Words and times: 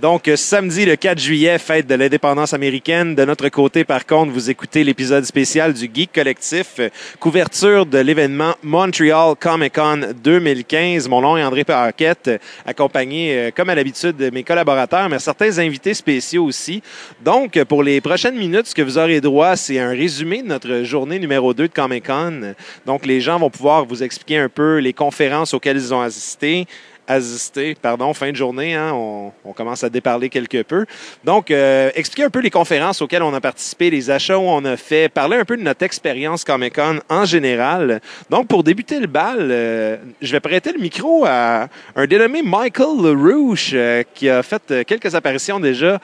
Donc, 0.00 0.26
euh, 0.26 0.36
samedi, 0.36 0.84
le 0.84 0.96
4 0.96 1.18
juillet, 1.18 1.56
fête 1.56 1.86
de 1.86 1.94
l'indépendance 1.94 2.52
américaine. 2.52 3.14
De 3.14 3.24
notre 3.24 3.48
côté, 3.48 3.84
par 3.84 4.04
contre, 4.04 4.32
vous 4.32 4.50
écoutez 4.50 4.82
l'épisode 4.82 5.24
spécial 5.24 5.72
du 5.72 5.88
Geek 5.92 6.12
Collectif, 6.12 6.74
euh, 6.80 6.88
couverture 7.20 7.86
de 7.86 7.98
l'événement 7.98 8.54
Montreal 8.62 9.34
Comic 9.38 9.74
Con 9.74 10.00
2015. 10.22 11.08
Mon 11.08 11.22
nom 11.22 11.36
est 11.36 11.44
André 11.44 11.62
Paquette, 11.62 12.28
euh, 12.28 12.38
accompagné, 12.66 13.52
comme 13.56 13.70
à 13.70 13.74
l'habitude, 13.76 14.16
de 14.16 14.30
mes 14.30 14.42
collaborateurs, 14.42 15.08
mais 15.08 15.20
certains 15.20 15.58
invités 15.58 15.94
spéciaux 15.94 16.44
aussi. 16.44 16.82
Donc, 17.24 17.62
pour 17.64 17.82
les 17.84 18.00
prochaines 18.00 18.36
minutes, 18.36 18.66
ce 18.66 18.74
que 18.74 18.82
vous 18.82 18.98
aurez 18.98 19.20
droit, 19.20 19.54
c'est 19.54 19.78
un 19.78 19.90
résumé 19.90 20.42
de 20.42 20.48
notre 20.48 20.82
journée 20.82 21.20
numéro 21.20 21.54
2 21.54 21.68
de 21.68 21.72
Comic 21.72 22.08
Con. 22.08 22.54
Donc, 22.84 23.06
les 23.06 23.20
gens 23.20 23.38
vont 23.38 23.48
pouvoir 23.48 23.86
vous 23.86 24.02
expliquer 24.02 24.38
un 24.38 24.48
peu 24.48 24.78
les 24.78 24.92
conférences 24.92 25.54
auxquelles 25.54 25.76
ils 25.76 25.94
ont 25.94 26.00
assisté, 26.00 26.66
assisté, 27.06 27.76
pardon, 27.80 28.14
fin 28.14 28.30
de 28.30 28.36
journée, 28.36 28.74
hein, 28.74 28.92
on, 28.92 29.52
commence 29.52 29.84
à 29.84 29.90
déparler 29.90 30.28
quelque 30.28 30.62
peu. 30.62 30.84
Donc, 31.22 31.50
euh, 31.50 31.90
expliquer 31.94 32.24
un 32.24 32.30
peu 32.30 32.40
les 32.40 32.50
conférences 32.50 33.00
auxquelles 33.02 33.22
on 33.22 33.32
a 33.34 33.40
participé, 33.40 33.90
les 33.90 34.10
achats 34.10 34.38
où 34.38 34.42
on 34.42 34.64
a 34.64 34.76
fait, 34.76 35.08
parler 35.08 35.36
un 35.36 35.44
peu 35.44 35.56
de 35.56 35.62
notre 35.62 35.84
expérience 35.84 36.44
Comic-Con 36.44 37.00
en 37.08 37.24
général. 37.24 38.00
Donc, 38.30 38.48
pour 38.48 38.64
débuter 38.64 38.98
le 38.98 39.06
bal, 39.06 39.38
euh, 39.40 39.96
je 40.20 40.32
vais 40.32 40.40
prêter 40.40 40.72
le 40.72 40.80
micro 40.80 41.24
à 41.24 41.68
un 41.94 42.06
dénommé 42.06 42.42
Michael 42.42 43.00
LaRouche, 43.00 43.70
euh, 43.74 44.02
qui 44.14 44.28
a 44.28 44.42
fait 44.42 44.84
quelques 44.84 45.14
apparitions 45.14 45.60
déjà 45.60 46.00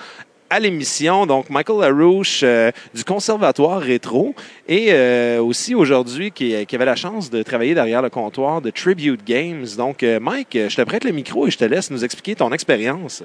à 0.51 0.59
l'émission. 0.61 1.27
Donc, 1.27 1.49
Michael 1.49 1.81
LaRouche 1.81 2.41
euh, 2.43 2.73
du 2.93 3.05
Conservatoire 3.05 3.81
Rétro 3.81 4.35
et 4.69 4.89
euh, 4.91 5.41
aussi 5.41 5.75
aujourd'hui 5.75 6.33
qui, 6.33 6.67
qui 6.67 6.75
avait 6.75 6.85
la 6.85 6.97
chance 6.97 7.31
de 7.31 7.43
travailler 7.43 7.75
derrière 7.75 8.03
le 8.03 8.11
comptoir 8.11 8.61
de 8.61 8.71
Tribute 8.71 9.25
Games. 9.25 9.65
Donc, 9.79 10.03
euh, 10.03 10.19
Mike, 10.21 10.59
je 10.69 10.77
te 10.77 10.83
prête 10.83 11.05
le 11.05 11.13
micro 11.13 11.47
et 11.47 11.51
je 11.51 11.57
te 11.59 11.65
laisse 11.65 11.91
nous 11.91 12.05
expliquer 12.05 12.35
ton 12.35 12.51
expérience. 12.53 13.23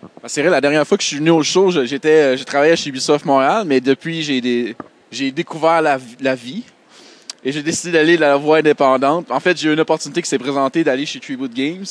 Ben, 0.00 0.28
C'est 0.28 0.40
vrai, 0.42 0.50
la 0.50 0.60
dernière 0.60 0.86
fois 0.86 0.96
que 0.96 1.02
je 1.02 1.08
suis 1.08 1.18
venu 1.18 1.30
au 1.30 1.42
show, 1.42 1.70
je- 1.72 1.84
j'étais, 1.84 2.08
euh, 2.08 2.36
j'ai 2.36 2.44
travaillé 2.44 2.76
chez 2.76 2.90
Ubisoft 2.90 3.24
Montréal, 3.24 3.64
mais 3.66 3.80
depuis, 3.80 4.22
j'ai 5.10 5.30
découvert 5.32 5.82
la, 5.82 5.98
la 6.20 6.34
vie 6.36 6.62
et 7.44 7.50
j'ai 7.50 7.62
décidé 7.62 7.90
d'aller 7.90 8.16
la 8.16 8.36
voie 8.36 8.58
indépendante. 8.58 9.28
En 9.32 9.40
fait, 9.40 9.58
j'ai 9.58 9.68
eu 9.68 9.72
une 9.72 9.80
opportunité 9.80 10.22
qui 10.22 10.28
s'est 10.28 10.38
présentée 10.38 10.84
d'aller 10.84 11.06
chez 11.06 11.18
Tribute 11.18 11.52
Games. 11.52 11.84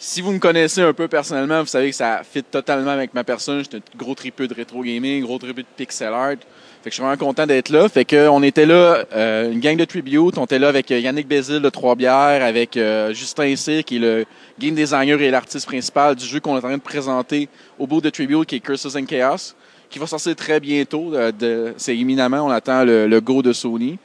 Si 0.00 0.20
vous 0.20 0.30
me 0.30 0.38
connaissez 0.38 0.80
un 0.80 0.92
peu 0.92 1.08
personnellement, 1.08 1.60
vous 1.60 1.66
savez 1.66 1.90
que 1.90 1.96
ça 1.96 2.22
fit 2.22 2.44
totalement 2.44 2.92
avec 2.92 3.14
ma 3.14 3.24
personne. 3.24 3.64
J'étais 3.64 3.78
un 3.78 3.96
gros 3.96 4.14
tripeux 4.14 4.46
de 4.46 4.54
rétro 4.54 4.80
gaming, 4.84 5.24
gros 5.24 5.38
tripeux 5.38 5.62
de 5.62 5.66
pixel 5.76 6.12
art. 6.14 6.36
Fait 6.84 6.84
que 6.84 6.90
je 6.90 6.94
suis 6.94 7.02
vraiment 7.02 7.16
content 7.16 7.48
d'être 7.48 7.68
là. 7.70 7.88
Fait 7.88 8.04
que 8.04 8.28
on 8.28 8.44
était 8.44 8.64
là, 8.64 9.04
euh, 9.12 9.50
une 9.50 9.58
gang 9.58 9.76
de 9.76 9.84
tribute. 9.84 10.38
On 10.38 10.44
était 10.44 10.60
là 10.60 10.68
avec 10.68 10.92
euh, 10.92 11.00
Yannick 11.00 11.26
Bézil 11.26 11.60
de 11.60 11.68
Trois-Bières, 11.68 12.44
avec 12.44 12.76
euh, 12.76 13.12
Justin 13.12 13.56
Cyr, 13.56 13.82
qui 13.82 13.96
est 13.96 13.98
le 13.98 14.24
game 14.60 14.76
designer 14.76 15.20
et 15.20 15.32
l'artiste 15.32 15.66
principal 15.66 16.14
du 16.14 16.24
jeu 16.24 16.38
qu'on 16.38 16.54
est 16.54 16.58
en 16.58 16.60
train 16.60 16.76
de 16.76 16.82
présenter 16.82 17.48
au 17.76 17.88
bout 17.88 18.00
de 18.00 18.08
Tribute, 18.08 18.46
qui 18.46 18.54
est 18.54 18.60
Curses 18.60 18.94
and 18.94 19.06
Chaos, 19.06 19.56
qui 19.90 19.98
va 19.98 20.06
sortir 20.06 20.36
très 20.36 20.60
bientôt. 20.60 21.12
euh, 21.12 21.72
c'est 21.76 21.96
éminemment, 21.96 22.46
on 22.46 22.50
attend 22.50 22.84
le, 22.84 23.18
go 23.18 23.42
de 23.42 23.52
Sony. 23.52 23.98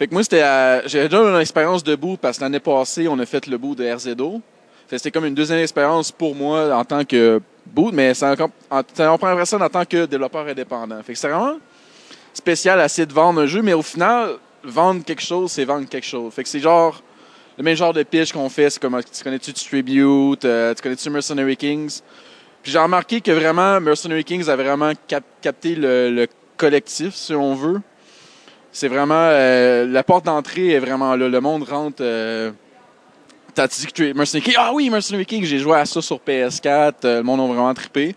Fait 0.00 0.08
que 0.08 0.14
moi, 0.14 0.24
c'était, 0.24 0.42
j'ai 0.86 1.08
déjà 1.08 1.22
une 1.22 1.40
expérience 1.40 1.84
de 1.84 1.94
bout 1.94 2.16
parce 2.16 2.38
que 2.38 2.42
l'année 2.42 2.58
passée, 2.58 3.06
on 3.06 3.20
a 3.20 3.26
fait 3.26 3.46
le 3.46 3.56
bout 3.56 3.76
de 3.76 3.88
RZO. 3.88 4.42
C'était 4.98 5.10
comme 5.10 5.24
une 5.24 5.34
deuxième 5.34 5.58
expérience 5.60 6.12
pour 6.12 6.34
moi 6.34 6.74
en 6.76 6.84
tant 6.84 7.02
que 7.04 7.40
boot, 7.66 7.94
mais 7.94 8.12
ça, 8.12 8.34
on 8.70 9.18
prendrait 9.18 9.46
ça 9.46 9.56
en 9.56 9.68
tant 9.68 9.84
que 9.86 10.04
développeur 10.04 10.46
indépendant. 10.46 11.02
Fait 11.02 11.14
que 11.14 11.18
c'est 11.18 11.28
vraiment 11.28 11.56
spécial 12.34 12.78
à 12.78 12.84
essayer 12.84 13.06
de 13.06 13.12
vendre 13.12 13.40
un 13.40 13.46
jeu, 13.46 13.62
mais 13.62 13.72
au 13.72 13.82
final, 13.82 14.32
vendre 14.62 15.02
quelque 15.02 15.22
chose, 15.22 15.50
c'est 15.50 15.64
vendre 15.64 15.88
quelque 15.88 16.06
chose. 16.06 16.32
Fait 16.34 16.42
que 16.42 16.48
c'est 16.48 16.60
genre 16.60 17.02
le 17.56 17.64
même 17.64 17.76
genre 17.76 17.92
de 17.94 18.02
pitch 18.02 18.32
qu'on 18.32 18.48
fait. 18.48 18.68
C'est 18.68 18.80
comme 18.80 19.00
tu 19.02 19.24
connais-tu 19.24 19.52
Tribute, 19.54 20.44
euh, 20.44 20.74
tu 20.74 20.82
connais-tu 20.82 21.08
Mercenary 21.08 21.56
Kings? 21.56 22.00
Puis 22.62 22.72
j'ai 22.72 22.78
remarqué 22.78 23.20
que 23.20 23.30
vraiment 23.30 23.80
Mercenary 23.80 24.24
Kings 24.24 24.48
a 24.48 24.56
vraiment 24.56 24.92
cap- 25.08 25.24
capté 25.40 25.74
le, 25.74 26.10
le 26.10 26.26
collectif, 26.56 27.14
si 27.14 27.34
on 27.34 27.54
veut. 27.54 27.80
C'est 28.70 28.88
vraiment 28.88 29.14
euh, 29.16 29.86
la 29.86 30.02
porte 30.02 30.26
d'entrée 30.26 30.70
est 30.70 30.78
vraiment 30.78 31.16
là. 31.16 31.28
Le 31.28 31.40
monde 31.40 31.64
rentre. 31.64 31.98
Euh, 32.00 32.52
T'as 33.54 33.68
dit 33.68 33.86
que 33.86 33.92
tu 33.92 34.08
es 34.08 34.14
Mercenary 34.14 34.44
King. 34.44 34.54
Ah 34.56 34.70
oui, 34.72 34.88
Mercenary 34.88 35.26
King, 35.26 35.44
j'ai 35.44 35.58
joué 35.58 35.76
à 35.76 35.84
ça 35.84 36.00
sur 36.00 36.18
PS4. 36.18 36.94
euh, 37.04 37.16
le 37.18 37.22
monde 37.22 37.40
a 37.40 37.46
vraiment 37.46 37.74
trippé. 37.74 38.14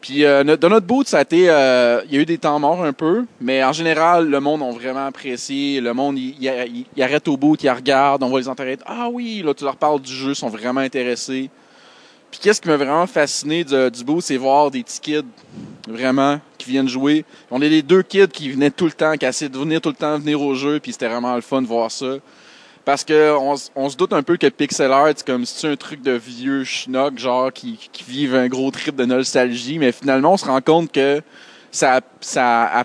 Puis 0.00 0.24
euh, 0.24 0.44
dans 0.56 0.68
notre 0.68 0.86
boot, 0.86 1.08
ça 1.08 1.18
a 1.18 1.22
été, 1.22 1.50
euh, 1.50 2.00
il 2.06 2.14
y 2.14 2.18
a 2.18 2.20
eu 2.20 2.24
des 2.24 2.38
temps 2.38 2.58
morts 2.58 2.82
un 2.84 2.92
peu, 2.92 3.26
mais 3.40 3.62
en 3.64 3.72
général, 3.72 4.30
le 4.30 4.40
monde 4.40 4.62
a 4.62 4.70
vraiment 4.70 5.06
apprécié. 5.06 5.80
Le 5.80 5.92
monde, 5.92 6.16
il, 6.16 7.02
arrête 7.02 7.26
au 7.26 7.36
bout, 7.36 7.56
il 7.62 7.68
regarde, 7.68 8.22
on 8.22 8.28
voit 8.28 8.40
les 8.40 8.48
intérêts. 8.48 8.78
Ah 8.86 9.08
oui, 9.10 9.42
là, 9.44 9.52
tu 9.52 9.64
leur 9.64 9.76
parles 9.76 10.00
du 10.00 10.12
jeu, 10.12 10.30
ils 10.30 10.36
sont 10.36 10.48
vraiment 10.48 10.80
intéressés. 10.80 11.50
Puis 12.30 12.40
qu'est-ce 12.40 12.60
qui 12.60 12.68
m'a 12.68 12.76
vraiment 12.76 13.08
fasciné 13.08 13.64
du, 13.64 13.90
du 13.90 14.04
boot, 14.04 14.22
c'est 14.22 14.36
voir 14.36 14.70
des 14.70 14.84
petits 14.84 15.00
kids, 15.00 15.24
vraiment, 15.88 16.40
qui 16.56 16.70
viennent 16.70 16.88
jouer. 16.88 17.24
On 17.50 17.60
est 17.60 17.68
les 17.68 17.82
deux 17.82 18.02
kids 18.02 18.28
qui 18.28 18.50
venaient 18.50 18.70
tout 18.70 18.86
le 18.86 18.92
temps, 18.92 19.16
qui 19.16 19.26
essayaient 19.26 19.50
de 19.50 19.58
venir 19.58 19.80
tout 19.80 19.90
le 19.90 19.96
temps 19.96 20.16
venir 20.18 20.40
au 20.40 20.54
jeu, 20.54 20.78
puis 20.78 20.92
c'était 20.92 21.08
vraiment 21.08 21.34
le 21.34 21.40
fun 21.40 21.60
de 21.60 21.66
voir 21.66 21.90
ça. 21.90 22.14
Parce 22.84 23.04
que 23.04 23.36
on, 23.76 23.88
se 23.88 23.96
doute 23.96 24.12
un 24.12 24.22
peu 24.22 24.36
que 24.36 24.46
pixel 24.46 24.90
art, 24.90 25.08
c'est 25.14 25.26
comme 25.26 25.44
si 25.44 25.66
un 25.66 25.76
truc 25.76 26.02
de 26.02 26.12
vieux 26.12 26.64
schnock, 26.64 27.18
genre, 27.18 27.52
qui, 27.52 27.78
vivent 28.08 28.34
un 28.34 28.48
gros 28.48 28.70
trip 28.70 28.96
de 28.96 29.04
nostalgie, 29.04 29.78
mais 29.78 29.92
finalement, 29.92 30.32
on 30.32 30.36
se 30.36 30.46
rend 30.46 30.60
compte 30.60 30.90
que 30.90 31.20
ça, 31.70 32.00
ça, 32.20 32.84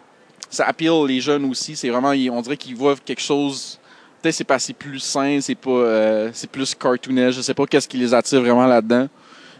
ça 0.49 0.65
appeal 0.67 1.05
les 1.07 1.21
jeunes 1.21 1.45
aussi. 1.45 1.75
C'est 1.75 1.89
vraiment, 1.89 2.09
on 2.09 2.41
dirait 2.41 2.57
qu'ils 2.57 2.75
voient 2.75 2.95
quelque 3.03 3.21
chose, 3.21 3.79
peut-être 4.21 4.35
c'est 4.35 4.43
pas 4.43 4.59
c'est 4.59 4.73
plus 4.73 4.99
sain, 4.99 5.39
c'est 5.41 5.55
pas, 5.55 5.69
euh, 5.69 6.29
c'est 6.33 6.49
plus 6.49 6.75
cartoonesque, 6.75 7.37
je 7.37 7.41
sais 7.41 7.53
pas 7.53 7.65
qu'est-ce 7.65 7.87
qui 7.87 7.97
les 7.97 8.13
attire 8.13 8.41
vraiment 8.41 8.65
là-dedans. 8.67 9.07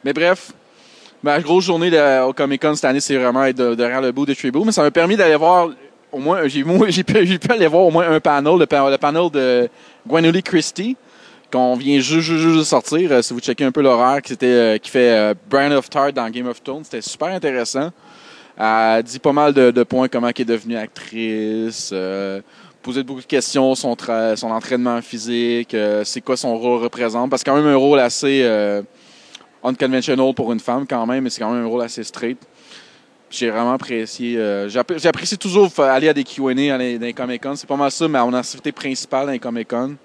Mais 0.04 0.12
bref, 0.12 0.52
ma 1.24 1.40
grosse 1.40 1.64
journée 1.64 1.92
au 2.28 2.34
Comic 2.34 2.62
Con 2.62 2.76
cette 2.76 2.86
année, 2.86 3.00
c'est 3.00 3.18
vraiment 3.18 3.46
être 3.46 3.58
de- 3.58 3.74
derrière 3.74 4.02
le 4.02 4.12
bout 4.12 4.26
de 4.26 4.34
Tribou, 4.34 4.66
mais 4.66 4.74
ça 4.74 4.84
m'a 4.84 4.92
permis 4.92 5.16
d'aller 5.16 5.38
voir 5.38 5.70
au 6.16 6.20
moins, 6.20 6.48
j'ai, 6.48 7.04
pu, 7.04 7.52
aller 7.52 7.68
voir 7.68 7.84
au 7.84 7.92
moins 7.92 8.10
un 8.10 8.20
panel, 8.20 8.58
le, 8.58 8.66
pa- 8.66 8.90
le 8.90 8.98
panel 8.98 9.30
de 9.30 9.70
Gwenoli 10.08 10.42
Christie, 10.42 10.96
qu'on 11.52 11.76
vient 11.76 12.00
juste, 12.00 12.22
juste, 12.22 12.42
juste 12.42 12.58
de 12.58 12.64
sortir. 12.64 13.12
Euh, 13.12 13.22
si 13.22 13.34
vous 13.34 13.40
checkez 13.42 13.66
un 13.66 13.72
peu 13.72 13.82
l'horaire, 13.82 14.22
qui, 14.22 14.36
euh, 14.44 14.78
qui 14.78 14.90
fait 14.90 15.12
euh, 15.12 15.34
Brian 15.50 15.72
of 15.72 15.90
Tart 15.90 16.14
dans 16.14 16.30
Game 16.30 16.48
of 16.48 16.64
Thrones, 16.64 16.86
c'était 16.86 17.02
super 17.02 17.28
intéressant. 17.28 17.92
Elle 18.58 19.04
dit 19.04 19.20
pas 19.20 19.34
mal 19.34 19.54
de, 19.54 19.84
points, 19.84 20.08
comment 20.08 20.30
elle 20.30 20.42
est 20.42 20.46
devenue 20.46 20.78
actrice, 20.78 21.94
posait 22.82 23.04
beaucoup 23.04 23.20
de 23.20 23.26
questions, 23.26 23.76
son, 23.76 23.98
son 24.36 24.52
entraînement 24.52 25.02
physique, 25.02 25.76
c'est 26.06 26.22
quoi 26.22 26.38
son 26.38 26.58
rôle 26.58 26.82
représente, 26.82 27.30
parce 27.30 27.44
que 27.44 27.50
quand 27.50 27.58
même 27.58 27.68
un 27.68 27.76
rôle 27.76 28.00
assez 28.00 28.50
unconventional 29.62 30.34
pour 30.34 30.54
une 30.54 30.62
femme 30.62 30.86
quand 30.88 31.06
même, 31.06 31.26
mais 31.26 31.30
c'est 31.30 31.42
quand 31.42 31.52
même 31.52 31.66
un 31.66 31.68
rôle 31.68 31.82
assez 31.82 32.06
straight. 32.06 32.38
J'ai 33.30 33.50
vraiment 33.50 33.74
apprécié. 33.74 34.38
euh, 34.38 34.70
j'appré- 34.70 35.00
J'apprécie 35.00 35.38
toujours 35.38 35.70
aller 35.80 36.10
à 36.10 36.14
des 36.14 36.24
QA 36.24 36.54
dans 36.54 36.78
les, 36.78 37.14
Comic 37.14 37.42
Con. 37.42 37.56
C'est 37.56 37.68
pas 37.68 37.76
mal 37.76 37.92
ça, 37.92 38.08
mais 38.08 38.20
mon 38.20 38.34
activité 38.34 38.72
principale 38.72 39.26
dans 39.26 39.32
les 39.32 39.40
Comic 39.40 39.68
Con. 39.68 39.96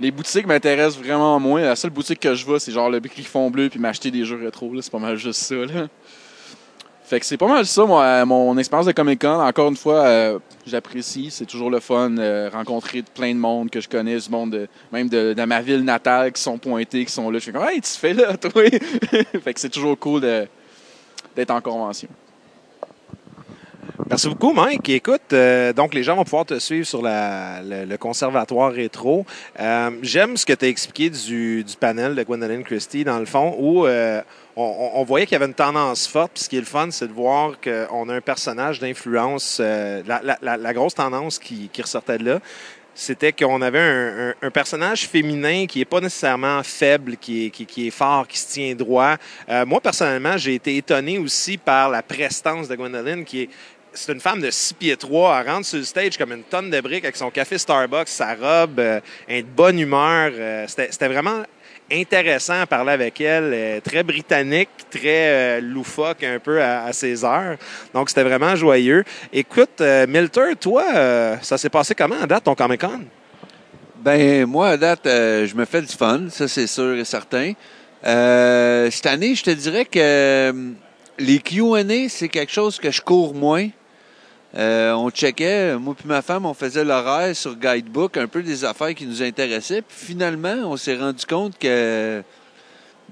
Les 0.00 0.10
boutiques 0.10 0.46
m'intéressent 0.46 1.02
vraiment 1.02 1.38
moins. 1.40 1.62
La 1.62 1.76
seule 1.76 1.90
boutique 1.90 2.20
que 2.20 2.34
je 2.34 2.44
vois, 2.44 2.60
c'est 2.60 2.72
genre 2.72 2.90
le 2.90 3.00
Griffon 3.00 3.50
Bleu 3.50 3.68
puis 3.68 3.78
m'acheter 3.78 4.10
des 4.10 4.24
jeux 4.24 4.40
rétro. 4.42 4.70
C'est 4.80 4.90
pas 4.90 4.98
mal 4.98 5.16
juste 5.16 5.40
ça. 5.40 5.54
Là. 5.54 5.88
Fait 7.04 7.20
que 7.20 7.26
c'est 7.26 7.36
pas 7.36 7.46
mal 7.46 7.66
ça, 7.66 7.84
moi, 7.84 8.24
mon 8.24 8.56
expérience 8.56 8.86
de 8.86 8.92
Comic 8.92 9.20
Con. 9.20 9.40
Encore 9.40 9.68
une 9.68 9.76
fois, 9.76 10.04
euh, 10.06 10.38
j'apprécie. 10.66 11.28
C'est 11.30 11.46
toujours 11.46 11.70
le 11.70 11.78
fun. 11.80 12.16
euh, 12.18 12.50
rencontrer 12.52 13.02
plein 13.02 13.32
de 13.34 13.38
monde 13.38 13.70
que 13.70 13.80
je 13.80 13.88
connais, 13.88 14.16
du 14.18 14.30
monde 14.30 14.50
de, 14.52 14.68
même 14.92 15.08
de, 15.08 15.34
ma 15.44 15.60
ville 15.60 15.84
natale 15.84 16.32
qui 16.32 16.42
sont 16.42 16.58
pointés, 16.58 17.04
qui 17.04 17.12
sont 17.12 17.30
là. 17.30 17.38
Je 17.38 17.44
fais 17.44 17.52
comme, 17.52 17.68
hey, 17.68 17.80
tu 17.80 17.90
fais 17.90 18.14
là, 18.14 18.36
toi. 18.36 18.62
fait 19.44 19.54
que 19.54 19.60
c'est 19.60 19.68
toujours 19.70 19.98
cool 19.98 20.22
d'être 21.36 21.50
en 21.50 21.60
convention. 21.60 22.08
Merci 24.10 24.28
beaucoup, 24.28 24.52
Mike. 24.52 24.88
Écoute, 24.88 25.32
euh, 25.32 25.72
donc 25.72 25.94
les 25.94 26.02
gens 26.02 26.16
vont 26.16 26.24
pouvoir 26.24 26.44
te 26.44 26.58
suivre 26.58 26.84
sur 26.84 27.00
le, 27.00 27.96
conservatoire 27.96 28.72
rétro. 28.72 29.24
Euh, 29.60 29.90
J'aime 30.02 30.36
ce 30.36 30.44
que 30.44 30.52
tu 30.52 30.64
as 30.64 30.68
expliqué 30.68 31.10
du, 31.10 31.64
panel 31.78 32.16
de 32.16 32.22
Gwendolyn 32.24 32.62
Christie, 32.62 33.04
dans 33.04 33.20
le 33.20 33.24
fond, 33.24 33.54
où 33.56 33.86
euh, 33.86 34.20
on, 34.56 35.04
voyait 35.04 35.26
qu'il 35.26 35.34
y 35.34 35.36
avait 35.36 35.46
une 35.46 35.54
tendance 35.54 36.08
forte. 36.08 36.38
Ce 36.38 36.48
qui 36.48 36.56
est 36.56 36.60
le 36.60 36.66
fun, 36.66 36.88
c'est 36.90 37.06
de 37.06 37.12
voir 37.12 37.52
qu'on 37.62 38.08
a 38.08 38.14
un 38.14 38.20
personnage 38.20 38.80
d'influence. 38.80 39.60
la, 39.60 40.72
grosse 40.72 40.94
tendance 40.94 41.38
qui, 41.38 41.70
ressortait 41.80 42.18
de 42.18 42.24
là, 42.24 42.40
c'était 42.96 43.32
qu'on 43.32 43.60
avait 43.60 44.34
un, 44.40 44.50
personnage 44.50 45.08
féminin 45.08 45.66
qui 45.66 45.80
est 45.80 45.84
pas 45.84 46.00
nécessairement 46.00 46.62
faible, 46.62 47.16
qui 47.16 47.46
est, 47.46 47.90
fort, 47.90 48.28
qui 48.28 48.38
se 48.38 48.52
tient 48.52 48.74
droit. 48.74 49.16
Moi, 49.66 49.80
personnellement, 49.80 50.36
j'ai 50.36 50.54
été 50.54 50.76
étonné 50.76 51.18
aussi 51.18 51.58
par 51.58 51.90
la 51.90 52.02
prestance 52.02 52.68
de 52.68 52.76
Gwendolyn, 52.76 53.24
qui 53.24 53.42
est 53.42 53.48
c'est 53.94 54.12
une 54.12 54.20
femme 54.20 54.40
de 54.40 54.50
6 54.50 54.74
pieds 54.74 54.96
3. 54.96 55.40
Elle 55.40 55.50
rentre 55.50 55.66
sur 55.66 55.78
le 55.78 55.84
stage 55.84 56.18
comme 56.18 56.32
une 56.32 56.42
tonne 56.42 56.70
de 56.70 56.80
briques 56.80 57.04
avec 57.04 57.16
son 57.16 57.30
café 57.30 57.58
Starbucks, 57.58 58.08
sa 58.08 58.34
robe, 58.34 58.78
euh, 58.78 59.00
bonne 59.56 59.78
humeur. 59.78 60.32
Euh, 60.34 60.66
C'était 60.66 61.08
vraiment 61.08 61.42
intéressant 61.90 62.60
à 62.60 62.66
parler 62.66 62.92
avec 62.92 63.20
elle. 63.20 63.52
euh, 63.54 63.80
très 63.80 64.02
britannique, 64.02 64.70
très 64.90 65.58
euh, 65.58 65.60
loufoque 65.60 66.22
un 66.24 66.38
peu 66.38 66.60
à, 66.62 66.92
ses 66.92 67.24
heures. 67.24 67.56
Donc, 67.92 68.08
c'était 68.08 68.24
vraiment 68.24 68.56
joyeux. 68.56 69.04
Écoute, 69.32 69.80
Milter, 70.08 70.56
toi, 70.60 70.84
ça 71.42 71.56
s'est 71.56 71.70
passé 71.70 71.94
comment 71.94 72.20
à 72.20 72.26
date, 72.26 72.44
ton 72.44 72.54
Comic-Con? 72.54 73.00
Ben, 73.96 74.44
moi, 74.44 74.70
à 74.70 74.76
date, 74.76 75.02
je 75.04 75.54
me 75.54 75.64
fais 75.64 75.80
du 75.80 75.94
fun, 75.94 76.26
ça, 76.30 76.48
c'est 76.48 76.66
sûr 76.66 76.94
et 76.96 77.04
certain. 77.04 77.52
Cette 78.02 79.06
année, 79.06 79.34
je 79.34 79.42
te 79.42 79.50
dirais 79.50 79.84
que 79.86 80.74
les 81.18 81.38
Q&A, 81.38 82.08
c'est 82.08 82.28
quelque 82.28 82.52
chose 82.52 82.78
que 82.78 82.90
je 82.90 83.00
cours 83.00 83.34
moins. 83.34 83.68
Euh, 84.56 84.92
on 84.92 85.10
checkait, 85.10 85.76
moi 85.78 85.94
puis 85.94 86.06
ma 86.06 86.22
femme, 86.22 86.46
on 86.46 86.54
faisait 86.54 86.84
l'horaire 86.84 87.34
sur 87.34 87.56
Guidebook, 87.56 88.16
un 88.16 88.28
peu 88.28 88.42
des 88.42 88.64
affaires 88.64 88.94
qui 88.94 89.06
nous 89.06 89.22
intéressaient. 89.22 89.82
Puis 89.82 90.06
finalement, 90.06 90.54
on 90.64 90.76
s'est 90.76 90.96
rendu 90.96 91.26
compte 91.26 91.58
que 91.58 92.22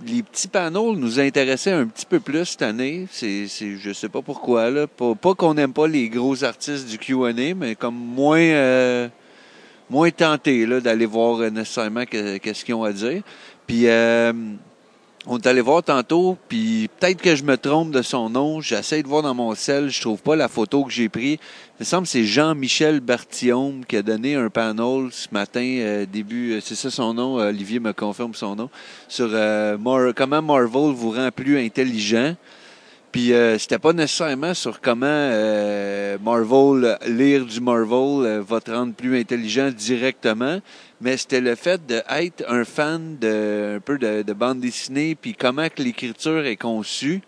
les 0.06 0.22
petits 0.22 0.48
panneaux 0.48 0.94
nous 0.94 1.20
intéressaient 1.20 1.72
un 1.72 1.86
petit 1.86 2.06
peu 2.06 2.20
plus 2.20 2.44
cette 2.44 2.62
année. 2.62 3.06
C'est, 3.10 3.46
c'est 3.48 3.76
je 3.76 3.92
sais 3.92 4.08
pas 4.08 4.22
pourquoi 4.22 4.70
là. 4.70 4.86
Pas, 4.86 5.34
qu'on 5.34 5.54
n'aime 5.54 5.72
pas 5.72 5.88
les 5.88 6.08
gros 6.08 6.44
artistes 6.44 6.88
du 6.88 6.98
Q&A, 6.98 7.32
mais 7.54 7.74
comme 7.74 7.96
moins 7.96 8.38
euh, 8.38 9.08
moins 9.90 10.10
tenté 10.10 10.66
d'aller 10.80 11.06
voir 11.06 11.40
euh, 11.40 11.50
nécessairement 11.50 12.04
qu'est-ce 12.06 12.64
qu'ils 12.64 12.74
ont 12.74 12.84
à 12.84 12.92
dire. 12.92 13.22
Puis 13.66 13.86
euh, 13.86 14.32
on 15.26 15.38
est 15.38 15.46
allé 15.46 15.60
voir 15.60 15.82
tantôt, 15.82 16.36
puis 16.48 16.88
peut-être 16.98 17.22
que 17.22 17.36
je 17.36 17.44
me 17.44 17.56
trompe 17.56 17.92
de 17.92 18.02
son 18.02 18.28
nom. 18.28 18.60
J'essaie 18.60 19.02
de 19.02 19.08
voir 19.08 19.22
dans 19.22 19.34
mon 19.34 19.54
sel, 19.54 19.88
je 19.88 20.00
trouve 20.00 20.20
pas 20.20 20.34
la 20.34 20.48
photo 20.48 20.84
que 20.84 20.90
j'ai 20.90 21.08
prise. 21.08 21.38
Il 21.78 21.80
me 21.80 21.84
semble 21.84 22.04
que 22.04 22.10
c'est 22.10 22.24
Jean-Michel 22.24 23.00
Bertillon 23.00 23.82
qui 23.86 23.96
a 23.96 24.02
donné 24.02 24.34
un 24.34 24.50
panel 24.50 25.08
ce 25.12 25.28
matin, 25.30 25.60
euh, 25.80 26.06
début, 26.06 26.54
euh, 26.54 26.60
c'est 26.60 26.74
ça 26.74 26.90
son 26.90 27.14
nom, 27.14 27.38
euh, 27.38 27.50
Olivier 27.50 27.78
me 27.78 27.92
confirme 27.92 28.34
son 28.34 28.56
nom, 28.56 28.70
sur 29.06 29.28
euh, 29.32 30.12
comment 30.16 30.42
Marvel 30.42 30.92
vous 30.92 31.12
rend 31.12 31.30
plus 31.30 31.58
intelligent. 31.58 32.34
Puis 33.12 33.34
euh, 33.34 33.58
c'était 33.58 33.78
pas 33.78 33.92
nécessairement 33.92 34.54
sur 34.54 34.80
comment 34.80 35.06
euh, 35.06 36.16
Marvel, 36.24 36.98
lire 37.06 37.44
du 37.44 37.60
Marvel 37.60 38.24
euh, 38.24 38.42
va 38.42 38.58
te 38.58 38.70
rendre 38.70 38.94
plus 38.94 39.20
intelligent 39.20 39.70
directement, 39.70 40.60
mais 41.02 41.16
c'était 41.16 41.40
le 41.40 41.56
fait 41.56 41.84
d'être 41.84 42.44
un 42.48 42.64
fan 42.64 43.18
de 43.20 43.74
un 43.76 43.80
peu 43.80 43.98
de, 43.98 44.22
de 44.22 44.32
bande 44.32 44.60
dessinée, 44.60 45.16
puis 45.16 45.34
comment 45.34 45.68
que 45.68 45.82
l'écriture 45.82 46.46
est 46.46 46.56
conçue, 46.56 47.22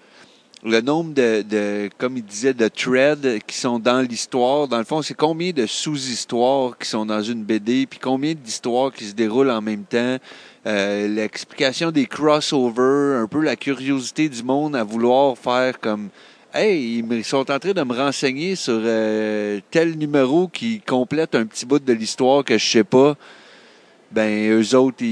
le 0.63 0.81
nombre 0.81 1.13
de, 1.13 1.43
de, 1.43 1.91
comme 1.99 2.17
il 2.17 2.25
disait, 2.25 2.55
de 2.55 2.69
threads 2.69 3.41
qui 3.47 3.57
sont 3.57 3.81
dans 3.81 4.01
l'histoire. 4.01 4.69
Dans 4.69 4.79
le 4.79 4.85
fond, 4.85 5.03
c'est 5.03 5.15
combien 5.15 5.51
de 5.51 5.67
sous-histoires 5.67 6.79
qui 6.79 6.89
sont 6.89 7.05
dans 7.05 7.21
une 7.21 7.43
BD, 7.43 7.87
puis 7.87 7.99
combien 7.99 8.35
d'histoires 8.35 8.93
qui 8.93 9.05
se 9.05 9.13
déroulent 9.13 9.51
en 9.51 9.61
même 9.61 9.85
temps. 9.85 10.19
Euh, 10.67 11.09
L'explication 11.09 11.91
des 11.91 12.07
crossovers, 12.07 13.21
un 13.21 13.27
peu 13.27 13.41
la 13.41 13.57
curiosité 13.57 14.29
du 14.29 14.43
monde 14.43 14.77
à 14.77 14.85
vouloir 14.85 15.37
faire 15.37 15.81
comme 15.81 16.09
Hey, 16.55 17.05
ils 17.11 17.25
sont 17.25 17.51
en 17.51 17.59
train 17.59 17.73
de 17.73 17.83
me 17.83 17.93
renseigner 17.93 18.55
sur 18.55 18.81
euh, 18.81 19.59
tel 19.73 19.99
numéro 19.99 20.47
qui 20.47 20.81
complète 20.81 21.35
un 21.35 21.45
petit 21.47 21.67
bout 21.67 21.81
de 21.81 21.93
l'histoire 21.93 22.45
que 22.45 22.57
je 22.57 22.65
sais 22.65 22.85
pas. 22.85 23.17
Ben, 24.15 24.49
eux 24.49 24.77
autres, 24.77 25.03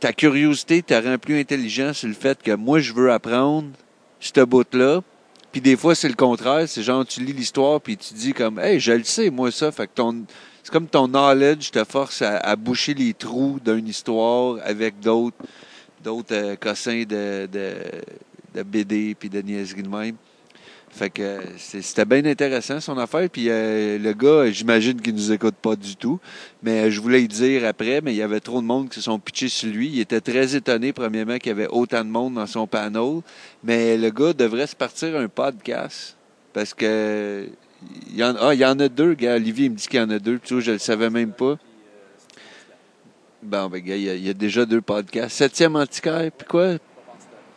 ta 0.00 0.14
curiosité 0.14 0.82
te 0.82 0.94
rend 0.94 1.18
plus 1.18 1.38
intelligent 1.38 1.92
sur 1.92 2.08
le 2.08 2.14
fait 2.14 2.42
que 2.42 2.52
moi, 2.52 2.80
je 2.80 2.94
veux 2.94 3.12
apprendre 3.12 3.68
ce 4.18 4.40
bout-là. 4.40 5.02
Puis 5.52 5.60
des 5.60 5.76
fois, 5.76 5.94
c'est 5.94 6.08
le 6.08 6.14
contraire. 6.14 6.66
C'est 6.66 6.82
genre, 6.82 7.04
tu 7.04 7.20
lis 7.20 7.34
l'histoire, 7.34 7.82
puis 7.82 7.98
tu 7.98 8.14
dis 8.14 8.32
comme, 8.32 8.58
hey, 8.58 8.80
je 8.80 8.92
le 8.92 9.04
sais, 9.04 9.28
moi, 9.28 9.50
ça. 9.50 9.70
C'est 9.72 10.72
comme 10.72 10.86
ton 10.86 11.06
knowledge 11.06 11.70
te 11.70 11.84
force 11.84 12.22
à, 12.22 12.56
boucher 12.56 12.94
les 12.94 13.12
trous 13.12 13.60
d'une 13.62 13.88
histoire 13.88 14.56
avec 14.64 14.98
d'autres, 15.00 15.36
d'autres 16.02 16.34
euh, 16.34 16.56
cossins 16.56 17.02
de, 17.02 17.46
de, 17.46 17.74
de 18.54 18.62
BD 18.62 19.14
puis 19.14 19.28
de 19.28 19.42
niaiseries 19.42 19.82
de 19.82 19.88
même. 19.88 20.16
Fait 20.96 21.10
que 21.10 21.40
c'était 21.58 22.06
bien 22.06 22.24
intéressant 22.24 22.80
son 22.80 22.96
affaire. 22.96 23.28
Puis 23.28 23.50
euh, 23.50 23.98
le 23.98 24.14
gars, 24.14 24.50
j'imagine 24.50 24.98
qu'il 24.98 25.14
nous 25.14 25.30
écoute 25.30 25.56
pas 25.56 25.76
du 25.76 25.94
tout. 25.94 26.18
Mais 26.62 26.84
euh, 26.84 26.90
je 26.90 27.02
voulais 27.02 27.22
y 27.22 27.28
dire 27.28 27.66
après, 27.66 28.00
mais 28.00 28.14
il 28.14 28.16
y 28.16 28.22
avait 28.22 28.40
trop 28.40 28.62
de 28.62 28.66
monde 28.66 28.88
qui 28.88 28.94
se 28.94 29.02
sont 29.02 29.18
pitchés 29.18 29.50
sur 29.50 29.68
lui. 29.68 29.88
Il 29.88 30.00
était 30.00 30.22
très 30.22 30.56
étonné, 30.56 30.94
premièrement, 30.94 31.36
qu'il 31.36 31.48
y 31.48 31.52
avait 31.52 31.68
autant 31.68 32.02
de 32.02 32.08
monde 32.08 32.36
dans 32.36 32.46
son 32.46 32.66
panel. 32.66 33.20
Mais 33.62 33.98
le 33.98 34.08
gars 34.08 34.32
devrait 34.32 34.66
se 34.66 34.74
partir 34.74 35.14
un 35.18 35.28
podcast. 35.28 36.16
Parce 36.54 36.72
que 36.72 37.46
il 38.08 38.16
y 38.16 38.24
en, 38.24 38.34
ah, 38.40 38.54
il 38.54 38.60
y 38.60 38.64
en 38.64 38.80
a 38.80 38.88
deux, 38.88 39.12
gars. 39.12 39.34
Olivier 39.34 39.68
me 39.68 39.74
dit 39.74 39.86
qu'il 39.88 40.00
y 40.00 40.02
en 40.02 40.08
a 40.08 40.18
deux. 40.18 40.40
Vois, 40.48 40.60
je 40.60 40.72
le 40.72 40.78
savais 40.78 41.10
même 41.10 41.32
pas. 41.32 41.58
Bon, 43.42 43.68
ben, 43.68 43.82
gars, 43.82 43.96
il 43.96 44.02
y, 44.02 44.08
a, 44.08 44.14
il 44.14 44.26
y 44.26 44.30
a 44.30 44.34
déjà 44.34 44.64
deux 44.64 44.80
podcasts. 44.80 45.36
Septième 45.36 45.76
antiquaire, 45.76 46.30
puis 46.32 46.48
quoi? 46.48 46.78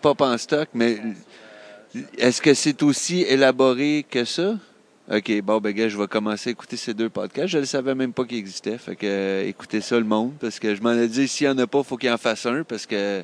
Pop 0.02 0.20
en 0.20 0.38
stock, 0.38 0.68
mais 0.74 0.98
est-ce 2.18 2.42
que 2.42 2.54
c'est 2.54 2.84
aussi 2.84 3.22
élaboré 3.22 4.06
que 4.10 4.26
ça? 4.26 4.56
OK, 5.12 5.42
bon, 5.42 5.60
ben, 5.60 5.74
gars, 5.74 5.90
je 5.90 5.98
vais 5.98 6.08
commencer 6.08 6.50
à 6.50 6.52
écouter 6.52 6.78
ces 6.78 6.94
deux 6.94 7.10
podcasts. 7.10 7.48
Je 7.48 7.58
ne 7.58 7.66
savais 7.66 7.96
même 7.96 8.14
pas 8.14 8.26
qu'ils 8.26 8.38
existaient. 8.38 8.78
Fait 8.78 8.96
que, 8.96 9.08
euh, 9.08 9.48
écoutez 9.48 9.82
ça, 9.82 9.98
le 9.98 10.06
monde, 10.06 10.34
parce 10.40 10.60
que 10.60 10.76
je 10.76 10.84
m'en 10.84 10.94
ai 10.94 11.08
dit, 11.08 11.28
s'il 11.28 11.48
n'y 11.48 11.54
en 11.54 11.58
a 11.58 11.66
pas, 11.66 11.82
faut 11.82 11.98
qu'il 11.98 12.12
en 12.12 12.18
fasse 12.18 12.46
un, 12.46 12.64
parce 12.64 12.86
que 12.86 13.24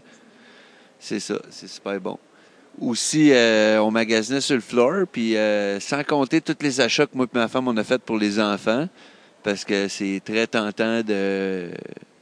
c'est 1.00 1.19
ça, 1.19 1.35
c'est 1.51 1.67
super 1.67 2.01
bon. 2.01 2.17
Aussi, 2.81 3.31
euh, 3.31 3.79
on 3.83 3.91
magasinait 3.91 4.41
sur 4.41 4.56
le 4.56 4.62
floor, 4.62 5.06
puis 5.12 5.38
euh, 5.38 5.79
sans 5.79 6.03
compter 6.03 6.41
tous 6.41 6.57
les 6.62 6.81
achats 6.81 7.06
que 7.06 7.15
moi 7.15 7.27
et 7.31 7.38
ma 7.38 7.47
femme, 7.47 7.67
on 7.67 7.77
a 7.77 7.83
fait 7.83 8.01
pour 8.01 8.17
les 8.17 8.39
enfants, 8.39 8.89
parce 9.44 9.63
que 9.63 9.88
c'est 9.88 10.21
très 10.25 10.47
tentant 10.47 11.03
de 11.03 11.69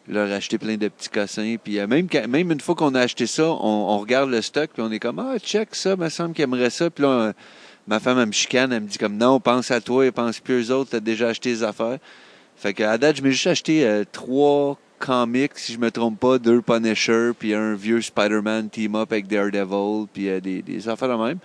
leur 0.07 0.31
acheter 0.31 0.57
plein 0.57 0.77
de 0.77 0.87
petits 0.87 1.09
cossins. 1.09 1.55
Puis 1.63 1.79
euh, 1.79 1.87
même, 1.87 2.07
même 2.27 2.51
une 2.51 2.59
fois 2.59 2.75
qu'on 2.75 2.95
a 2.95 3.01
acheté 3.01 3.25
ça, 3.27 3.45
on, 3.45 3.97
regarde 3.99 4.29
le 4.29 4.41
stock, 4.41 4.69
puis 4.73 4.81
on 4.81 4.91
est 4.91 4.99
comme, 4.99 5.19
ah, 5.19 5.37
check 5.39 5.75
ça, 5.75 5.95
me 5.95 6.09
semble 6.09 6.33
qu'ils 6.33 6.43
aimeraient 6.43 6.69
ça. 6.69 6.89
Puis 6.89 7.03
là, 7.03 7.09
euh, 7.09 7.33
ma 7.87 7.99
femme, 7.99 8.19
elle 8.19 8.27
me 8.27 8.31
chicane, 8.31 8.71
elle 8.73 8.83
me 8.83 8.87
dit 8.87 8.97
comme, 8.97 9.17
non, 9.17 9.39
pense 9.39 9.71
à 9.71 9.81
toi, 9.81 10.11
pense 10.11 10.39
plus 10.39 10.71
aux 10.71 10.75
autres, 10.75 10.91
t'as 10.91 10.99
déjà 10.99 11.29
acheté 11.29 11.49
les 11.49 11.63
affaires. 11.63 11.97
Fait 12.55 12.73
qu'à 12.73 12.97
date, 12.97 13.17
je 13.17 13.21
m'ai 13.21 13.31
juste 13.31 13.47
acheté 13.47 13.85
euh, 13.85 14.03
trois 14.09 14.77
comics, 14.99 15.51
si 15.55 15.73
je 15.73 15.79
me 15.79 15.91
trompe 15.91 16.19
pas, 16.19 16.37
deux 16.37 16.61
Punisher, 16.61 17.31
puis 17.37 17.53
un 17.53 17.73
vieux 17.73 18.01
Spider-Man 18.01 18.69
team-up 18.69 19.11
avec 19.11 19.27
Daredevil, 19.27 20.07
puis 20.13 20.41
des, 20.41 20.61
des 20.61 20.89
affaires 20.89 21.09
de 21.09 21.21
même. 21.21 21.39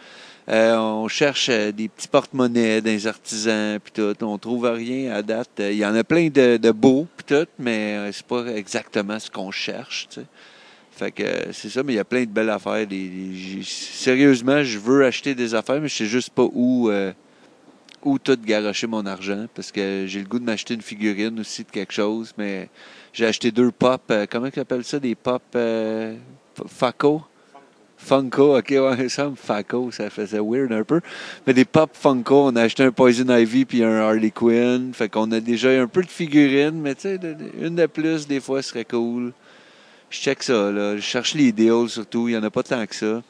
Euh, 0.48 0.76
on 0.78 1.08
cherche 1.08 1.50
euh, 1.50 1.72
des 1.72 1.88
petits 1.88 2.08
porte-monnaies, 2.08 2.80
des 2.80 3.06
artisans, 3.06 3.78
puis 3.80 3.92
tout. 3.92 4.24
On 4.24 4.38
trouve 4.38 4.64
rien 4.64 5.12
à 5.12 5.22
date. 5.22 5.60
Euh, 5.60 5.72
Il 5.72 5.78
y 5.78 5.84
en 5.84 5.94
a 5.94 6.02
plein 6.02 6.28
de, 6.28 6.56
de 6.56 6.70
beaux, 6.70 7.06
puis 7.18 7.26
tout, 7.36 7.46
mais 7.58 8.10
c'est 8.12 8.24
pas 8.24 8.46
exactement 8.46 9.18
ce 9.18 9.30
qu'on 9.30 9.50
cherche, 9.50 10.08
tu. 10.08 10.20
Fait 10.92 11.12
que 11.12 11.52
c'est 11.52 11.68
ça, 11.68 11.82
mais 11.82 11.92
il 11.92 11.96
y 11.96 12.00
a 12.00 12.04
plein 12.04 12.22
de 12.22 12.30
belles 12.30 12.50
affaires. 12.50 12.86
Sérieusement, 13.62 14.64
je 14.64 14.78
veux 14.78 15.04
acheter 15.04 15.34
des 15.34 15.54
affaires, 15.54 15.80
mais 15.80 15.88
je 15.88 15.96
sais 15.96 16.06
juste 16.06 16.30
pas 16.30 16.48
où, 16.52 16.90
où 18.02 18.18
tout 18.18 18.36
garocher 18.44 18.88
mon 18.88 19.06
argent, 19.06 19.46
parce 19.54 19.70
que 19.70 20.06
j'ai 20.08 20.18
le 20.18 20.26
goût 20.26 20.40
de 20.40 20.44
m'acheter 20.44 20.74
une 20.74 20.82
figurine 20.82 21.38
aussi 21.38 21.62
de 21.62 21.70
quelque 21.70 21.92
chose, 21.92 22.34
mais 22.36 22.68
j'ai 23.12 23.26
acheté 23.26 23.52
deux 23.52 23.70
pop, 23.70 24.12
comment 24.28 24.48
ils 24.52 24.58
appellent 24.58 24.82
ça, 24.82 24.98
des 24.98 25.14
pop 25.14 25.42
Faco? 26.66 27.22
Funko, 27.98 28.56
ok, 28.56 28.70
ouais, 28.70 29.08
ça 29.08 29.28
me 29.28 29.34
Faco, 29.34 29.90
ça 29.90 30.08
faisait 30.08 30.38
weird 30.38 30.72
un 30.72 30.84
peu. 30.84 31.00
Mais 31.46 31.52
des 31.52 31.64
pop 31.64 31.90
Funko, 31.93 32.46
on 32.46 32.56
a 32.56 32.62
acheté 32.62 32.84
un 32.84 32.93
Poison 32.93 33.28
Ivy 33.28 33.64
puis 33.64 33.82
un 33.82 33.96
Harley 33.96 34.31
Quinn. 34.31 34.94
Fait 34.94 35.08
qu'on 35.08 35.31
a 35.32 35.40
déjà 35.40 35.70
un 35.70 35.88
peu 35.88 36.02
de 36.02 36.08
figurines, 36.08 36.81
mais 36.81 36.94
tu 36.94 37.02
sais, 37.02 37.20
une 37.60 37.74
de 37.74 37.86
plus, 37.86 38.26
des 38.26 38.40
fois, 38.40 38.62
serait 38.62 38.84
cool. 38.84 39.32
Je 40.10 40.19
check 40.19 40.43
ça, 40.43 40.70
là. 40.70 40.96
Je 40.96 41.02
cherche 41.02 41.34
les 41.34 41.52
deals 41.52 41.88
surtout. 41.88 42.28
Il 42.28 42.32
n'y 42.32 42.38
en 42.38 42.43
a 42.44 42.50
pas 42.50 42.62
tant 42.62 42.86
que 42.86 42.94
ça. 42.94 43.22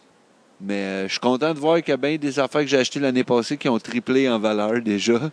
Mais 0.60 0.74
euh, 0.74 1.02
je 1.06 1.12
suis 1.12 1.20
content 1.20 1.54
de 1.54 1.58
voir 1.58 1.78
qu'il 1.78 1.88
y 1.88 1.92
a 1.92 1.96
bien 1.96 2.16
des 2.16 2.38
affaires 2.38 2.60
que 2.62 2.66
j'ai 2.66 2.78
achetées 2.78 3.00
l'année 3.00 3.24
passée 3.24 3.56
qui 3.56 3.68
ont 3.68 3.78
triplé 3.78 4.28
en 4.28 4.38
valeur 4.38 4.80
déjà. 4.80 5.30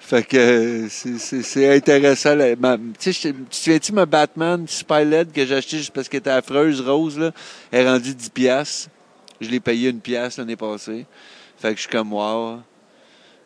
Fait 0.00 0.22
que 0.22 0.86
c'est- 0.88 1.74
intéressant. 1.76 2.36
Tu 2.98 3.12
sais, 3.12 3.32
tu 3.32 3.34
souviens-tu 3.50 3.92
ma 3.92 4.06
Batman 4.06 4.66
Super 4.66 5.04
LED 5.04 5.32
que 5.32 5.44
j'ai 5.44 5.54
acheté 5.54 5.78
juste 5.78 5.92
parce 5.92 6.08
qu'elle 6.08 6.20
était 6.20 6.30
affreuse, 6.30 6.80
rose, 6.80 7.18
là? 7.18 7.32
Elle 7.70 7.86
est 7.86 7.90
rendue 7.90 8.14
10 8.14 8.30
piastres. 8.30 8.90
Je 9.40 9.50
l'ai 9.50 9.60
payé 9.60 9.90
une 9.90 10.00
pièce 10.00 10.38
l'année 10.38 10.56
passée. 10.56 11.04
Fait 11.58 11.70
que 11.70 11.76
je 11.76 11.82
suis 11.82 11.90
comme 11.90 12.12
wow. 12.12 12.60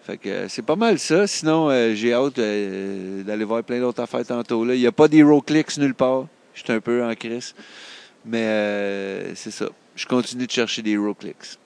Fait 0.05 0.17
que 0.17 0.49
c'est 0.49 0.63
pas 0.63 0.77
mal 0.77 0.99
ça. 0.99 1.27
Sinon, 1.27 1.69
euh, 1.71 1.95
j'ai 1.95 2.13
hâte 2.13 2.39
euh, 2.39 3.23
d'aller 3.23 3.45
voir 3.45 3.63
plein 3.63 3.81
d'autres 3.81 4.03
affaires 4.03 4.25
tantôt. 4.27 4.65
Là. 4.65 4.75
Il 4.75 4.81
n'y 4.81 4.87
a 4.87 4.93
pas 4.93 5.09
d'HeroClix 5.09 5.79
nulle 5.79 5.95
part. 5.95 6.27
Je 6.55 6.63
suis 6.63 6.73
un 6.73 6.81
peu 6.81 7.05
en 7.05 7.15
crise. 7.15 7.55
Mais 8.25 8.45
euh, 8.45 9.35
c'est 9.35 9.51
ça. 9.51 9.67
Je 9.97 10.07
continue 10.07 10.47
de 10.47 10.51
chercher 10.51 10.83
des 10.83 10.93
HeroClix. 10.93 11.59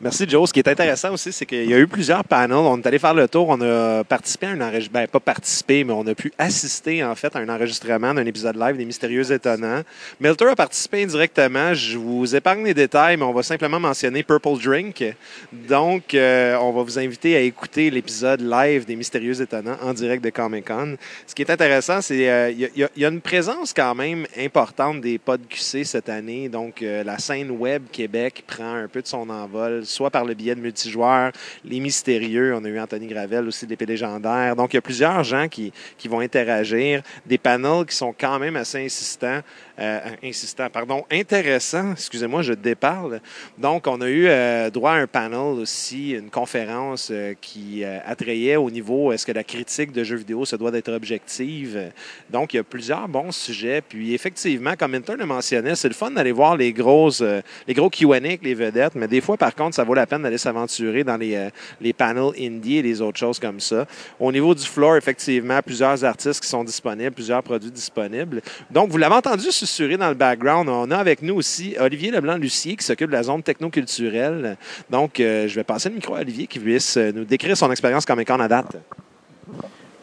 Merci, 0.00 0.26
Joe. 0.28 0.48
Ce 0.48 0.52
qui 0.52 0.60
est 0.60 0.68
intéressant 0.68 1.12
aussi, 1.12 1.32
c'est 1.32 1.46
qu'il 1.46 1.68
y 1.68 1.74
a 1.74 1.78
eu 1.78 1.86
plusieurs 1.86 2.24
panels. 2.24 2.56
On 2.56 2.78
est 2.80 2.86
allé 2.86 2.98
faire 2.98 3.14
le 3.14 3.26
tour. 3.28 3.48
On 3.48 3.60
a 3.60 4.04
participé 4.04 4.46
à 4.46 4.50
un 4.50 4.60
enregistrement. 4.60 5.00
Ben, 5.00 5.08
pas 5.08 5.20
participé, 5.20 5.82
mais 5.84 5.92
on 5.92 6.06
a 6.06 6.14
pu 6.14 6.32
assister, 6.38 7.02
en 7.02 7.14
fait, 7.14 7.34
à 7.34 7.38
un 7.40 7.48
enregistrement 7.48 8.14
d'un 8.14 8.26
épisode 8.26 8.56
live 8.56 8.76
des 8.76 8.84
Mystérieux 8.84 9.30
Étonnants. 9.32 9.82
Milter 10.20 10.46
a 10.48 10.56
participé 10.56 11.02
indirectement. 11.02 11.74
Je 11.74 11.96
vous 11.98 12.34
épargne 12.36 12.64
les 12.64 12.74
détails, 12.74 13.16
mais 13.16 13.24
on 13.24 13.32
va 13.32 13.42
simplement 13.42 13.80
mentionner 13.80 14.22
Purple 14.22 14.58
Drink. 14.62 15.04
Donc, 15.52 16.14
euh, 16.14 16.56
on 16.60 16.72
va 16.72 16.82
vous 16.82 16.98
inviter 16.98 17.36
à 17.36 17.40
écouter 17.40 17.90
l'épisode 17.90 18.40
live 18.40 18.84
des 18.84 18.96
Mystérieux 18.96 19.40
Étonnants 19.40 19.76
en 19.82 19.92
direct 19.92 20.22
de 20.22 20.30
Comic-Con. 20.30 20.96
Ce 21.26 21.34
qui 21.34 21.42
est 21.42 21.50
intéressant, 21.50 22.00
c'est 22.00 22.14
qu'il 22.14 22.24
y, 22.24 22.28
a- 22.28 22.50
il 22.50 22.58
y 22.60 22.64
a- 22.84 22.88
il 22.96 23.02
y 23.02 23.04
a 23.04 23.08
une 23.08 23.20
présence 23.20 23.72
quand 23.72 23.94
même 23.94 24.26
importante 24.38 25.00
des 25.00 25.18
pods 25.18 25.38
QC 25.48 25.84
cette 25.84 26.08
année. 26.08 26.48
Donc, 26.48 26.82
euh, 26.82 27.02
la 27.04 27.18
scène 27.18 27.50
web 27.50 27.84
Québec 27.90 28.44
prend 28.46 28.74
un 28.74 28.88
peu 28.88 29.02
de 29.02 29.06
son 29.06 29.28
envol, 29.30 29.53
soit 29.84 30.10
par 30.10 30.24
le 30.24 30.34
biais 30.34 30.54
de 30.54 30.60
multijoueurs, 30.60 31.32
les 31.64 31.80
mystérieux. 31.80 32.54
On 32.54 32.64
a 32.64 32.68
eu 32.68 32.78
Anthony 32.78 33.06
Gravel 33.06 33.46
aussi, 33.46 33.66
l'épée 33.66 33.86
légendaire. 33.86 34.56
Donc, 34.56 34.72
il 34.72 34.76
y 34.76 34.78
a 34.78 34.82
plusieurs 34.82 35.22
gens 35.24 35.48
qui, 35.48 35.72
qui 35.98 36.08
vont 36.08 36.20
interagir. 36.20 37.02
Des 37.26 37.38
panels 37.38 37.86
qui 37.86 37.96
sont 37.96 38.14
quand 38.18 38.38
même 38.38 38.56
assez 38.56 38.84
insistants. 38.84 39.40
Euh, 39.76 40.00
insistant, 40.22 40.68
pardon, 40.70 41.04
intéressant. 41.10 41.92
Excusez-moi, 41.92 42.42
je 42.42 42.52
déparle. 42.52 43.20
Donc, 43.58 43.88
on 43.88 44.00
a 44.02 44.08
eu 44.08 44.26
euh, 44.28 44.70
droit 44.70 44.92
à 44.92 44.94
un 44.94 45.08
panel 45.08 45.58
aussi, 45.58 46.12
une 46.12 46.30
conférence 46.30 47.08
euh, 47.10 47.34
qui 47.40 47.84
attrayait 47.84 48.54
au 48.54 48.70
niveau 48.70 49.10
est-ce 49.10 49.26
que 49.26 49.32
la 49.32 49.42
critique 49.42 49.90
de 49.90 50.04
jeux 50.04 50.16
vidéo 50.16 50.44
se 50.44 50.54
doit 50.54 50.70
d'être 50.70 50.92
objective? 50.92 51.90
Donc, 52.30 52.54
il 52.54 52.58
y 52.58 52.60
a 52.60 52.62
plusieurs 52.62 53.08
bons 53.08 53.32
sujets. 53.32 53.80
Puis, 53.80 54.14
effectivement, 54.14 54.74
comme 54.78 54.92
Minter 54.92 55.16
le 55.18 55.26
mentionnait, 55.26 55.74
c'est 55.74 55.88
le 55.88 55.94
fun 55.94 56.12
d'aller 56.12 56.32
voir 56.32 56.56
les 56.56 56.72
grosses, 56.72 57.24
les 57.66 57.74
gros 57.74 57.90
Q&A 57.90 58.16
avec 58.16 58.44
les 58.44 58.54
vedettes, 58.54 58.94
mais 58.94 59.08
des 59.08 59.20
fois, 59.20 59.36
par 59.36 59.56
contre, 59.56 59.74
ça 59.74 59.82
vaut 59.82 59.94
la 59.94 60.06
peine 60.06 60.22
d'aller 60.22 60.38
s'aventurer 60.38 61.02
dans 61.02 61.16
les, 61.16 61.48
les 61.80 61.92
panels 61.92 62.30
indie 62.38 62.76
et 62.76 62.82
les 62.82 63.00
autres 63.00 63.18
choses 63.18 63.40
comme 63.40 63.58
ça. 63.58 63.86
Au 64.20 64.30
niveau 64.30 64.54
du 64.54 64.64
floor, 64.64 64.96
effectivement, 64.96 65.60
plusieurs 65.62 66.04
artistes 66.04 66.40
qui 66.40 66.48
sont 66.48 66.62
disponibles, 66.62 67.12
plusieurs 67.12 67.42
produits 67.42 67.72
disponibles. 67.72 68.40
Donc, 68.70 68.90
vous 68.90 68.98
l'avez 68.98 69.16
entendu 69.16 69.50
susurrer 69.64 69.96
dans 69.96 70.08
le 70.08 70.14
background. 70.14 70.68
On 70.68 70.90
a 70.90 70.96
avec 70.96 71.22
nous 71.22 71.34
aussi 71.34 71.74
Olivier 71.78 72.10
Leblanc-Lucier 72.10 72.76
qui 72.76 72.84
s'occupe 72.84 73.08
de 73.08 73.12
la 73.12 73.22
zone 73.22 73.42
technoculturelle. 73.42 74.56
Donc, 74.90 75.20
euh, 75.20 75.48
je 75.48 75.54
vais 75.54 75.64
passer 75.64 75.88
le 75.88 75.96
micro 75.96 76.14
à 76.14 76.20
Olivier 76.20 76.46
qui 76.46 76.58
puisse 76.58 76.96
euh, 76.96 77.12
nous 77.12 77.24
décrire 77.24 77.56
son 77.56 77.70
expérience 77.70 78.04
comme 78.04 78.20
école 78.20 78.40
à 78.42 78.48
date. 78.48 78.76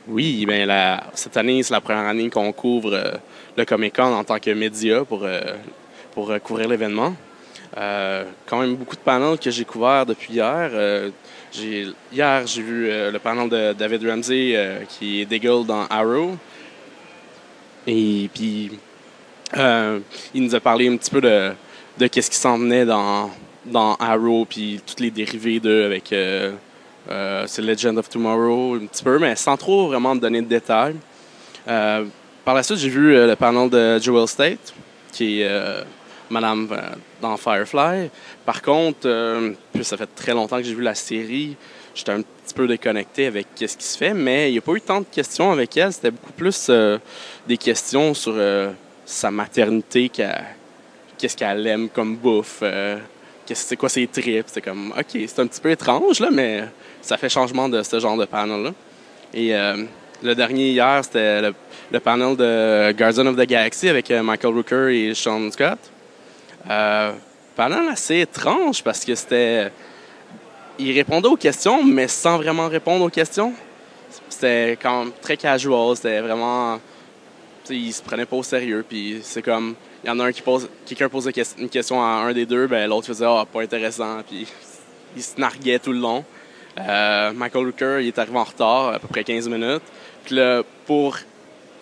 Oui, 0.07 0.45
bien 0.45 0.99
cette 1.13 1.37
année, 1.37 1.63
c'est 1.63 1.73
la 1.73 1.81
première 1.81 2.05
année 2.05 2.29
qu'on 2.29 2.51
couvre 2.51 2.93
euh, 2.93 3.11
le 3.55 3.65
Comic 3.65 3.95
Con 3.95 4.13
en 4.13 4.23
tant 4.23 4.39
que 4.39 4.51
média 4.51 5.05
pour, 5.05 5.27
pour 6.13 6.33
couvrir 6.43 6.67
l'événement. 6.67 7.15
quand 7.73 8.59
même 8.59 8.75
beaucoup 8.75 8.95
de 8.95 9.01
panels 9.01 9.37
que 9.37 9.51
j'ai 9.51 9.65
couverts 9.65 10.05
depuis 10.05 10.33
hier. 10.33 10.71
hier, 12.11 12.47
j'ai 12.47 12.61
vu 12.61 12.87
le 12.89 13.17
panel 13.19 13.49
de 13.49 13.73
David 13.73 14.07
Ramsey 14.07 14.85
qui 14.89 15.21
est 15.21 15.39
dans 15.65 15.85
Arrow. 15.89 16.37
Et 17.87 18.29
puis, 18.33 18.71
euh, 19.57 19.99
il 20.33 20.43
nous 20.43 20.55
a 20.55 20.59
parlé 20.59 20.87
un 20.89 20.97
petit 20.97 21.11
peu 21.11 21.21
de, 21.21 21.51
de 21.97 22.07
qu'est-ce 22.07 22.29
qui 22.29 22.37
s'en 22.37 22.57
venait 22.57 22.85
dans, 22.85 23.29
dans 23.65 23.95
Arrow, 23.95 24.45
puis 24.45 24.81
toutes 24.85 24.99
les 24.99 25.11
dérivés 25.11 25.59
de 25.59 25.83
avec 25.83 26.11
euh, 26.13 26.53
euh, 27.09 27.45
Legend 27.59 27.97
of 27.97 28.09
Tomorrow, 28.09 28.75
un 28.75 28.85
petit 28.85 29.03
peu, 29.03 29.19
mais 29.19 29.35
sans 29.35 29.57
trop 29.57 29.87
vraiment 29.87 30.15
donner 30.15 30.41
de 30.41 30.47
détails. 30.47 30.95
Euh, 31.67 32.05
par 32.43 32.55
la 32.55 32.63
suite, 32.63 32.79
j'ai 32.79 32.89
vu 32.89 33.13
le 33.13 33.35
panel 33.35 33.69
de 33.69 33.99
Joel 33.99 34.27
State, 34.27 34.73
qui 35.11 35.41
est 35.41 35.83
Madame 36.29 36.67
dans 37.21 37.37
Firefly. 37.37 38.09
Par 38.45 38.63
contre, 38.63 39.07
ça 39.83 39.95
fait 39.95 40.09
très 40.15 40.33
longtemps 40.33 40.57
que 40.57 40.63
j'ai 40.63 40.73
vu 40.73 40.81
la 40.81 40.95
série. 40.95 41.55
J'étais 41.93 42.13
un 42.13 42.21
petit 42.21 42.53
peu 42.55 42.67
déconnecté 42.67 43.27
avec 43.27 43.45
ce 43.59 43.77
qui 43.77 43.85
se 43.85 43.95
fait, 43.95 44.15
mais 44.15 44.49
il 44.49 44.53
n'y 44.53 44.57
a 44.57 44.61
pas 44.61 44.71
eu 44.71 44.81
tant 44.81 45.01
de 45.01 45.05
questions 45.05 45.51
avec 45.51 45.77
elle. 45.77 45.93
C'était 45.93 46.09
beaucoup 46.09 46.33
plus 46.33 46.71
des 47.47 47.57
questions 47.57 48.15
sur 48.15 48.33
sa 49.05 49.31
maternité, 49.31 50.09
qu'est-ce 50.09 51.37
qu'elle 51.37 51.65
aime 51.67 51.89
comme 51.89 52.15
bouffe, 52.17 52.59
euh, 52.63 52.97
c'est 53.53 53.75
quoi 53.75 53.89
ses 53.89 54.07
tripes. 54.07 54.47
C'est 54.47 54.61
comme, 54.61 54.93
OK, 54.97 55.19
c'est 55.27 55.39
un 55.39 55.47
petit 55.47 55.61
peu 55.61 55.71
étrange, 55.71 56.19
là, 56.19 56.29
mais 56.31 56.63
ça 57.01 57.17
fait 57.17 57.29
changement 57.29 57.67
de 57.67 57.83
ce 57.83 57.99
genre 57.99 58.17
de 58.17 58.25
panel-là. 58.25 58.71
Et 59.33 59.55
euh, 59.55 59.83
le 60.23 60.35
dernier 60.35 60.69
hier, 60.69 61.01
c'était 61.03 61.41
le, 61.41 61.99
panel 61.99 62.35
de 62.35 62.91
Guardian 62.93 63.27
of 63.27 63.35
the 63.35 63.45
Galaxy 63.45 63.89
avec 63.89 64.09
euh, 64.11 64.23
Michael 64.23 64.53
Rooker 64.53 64.89
et 64.89 65.13
Sean 65.13 65.51
Scott. 65.51 65.79
panel 66.65 67.89
assez 67.89 68.21
étrange 68.21 68.83
parce 68.83 69.03
que 69.03 69.15
c'était. 69.15 69.71
Il 70.79 70.93
répondait 70.93 71.27
aux 71.27 71.37
questions, 71.37 71.83
mais 71.83 72.07
sans 72.07 72.37
vraiment 72.37 72.67
répondre 72.67 73.05
aux 73.05 73.09
questions. 73.09 73.53
C'était 74.29 74.77
quand 74.81 75.03
même 75.03 75.13
très 75.21 75.37
casual, 75.37 75.95
c'était 75.95 76.21
vraiment 76.21 76.79
il 77.69 77.93
se 77.93 78.01
prenait 78.01 78.25
pas 78.25 78.35
au 78.35 78.43
sérieux. 78.43 78.83
Puis 78.87 79.19
c'est 79.21 79.41
comme, 79.41 79.75
il 80.03 80.07
y 80.07 80.09
en 80.09 80.19
a 80.19 80.25
un 80.25 80.31
qui 80.31 80.41
pose, 80.41 80.69
quelqu'un 80.85 81.09
pose 81.09 81.29
une 81.57 81.69
question 81.69 82.01
à 82.01 82.07
un 82.07 82.33
des 82.33 82.45
deux, 82.45 82.67
ben 82.67 82.89
l'autre 82.89 83.07
faisait, 83.07 83.25
ah, 83.25 83.45
pas 83.51 83.61
intéressant. 83.61 84.21
Puis 84.27 84.47
il 85.15 85.23
se 85.23 85.39
narguait 85.39 85.79
tout 85.79 85.91
le 85.91 85.99
long. 85.99 86.25
Euh, 86.79 87.33
Michael 87.33 87.65
Rooker, 87.65 87.99
il 88.01 88.07
est 88.07 88.19
arrivé 88.19 88.37
en 88.37 88.43
retard, 88.43 88.89
à 88.89 88.99
peu 88.99 89.07
près 89.07 89.23
15 89.23 89.49
minutes. 89.49 89.83
Puis 90.23 90.35
là, 90.35 90.63
pour 90.85 91.17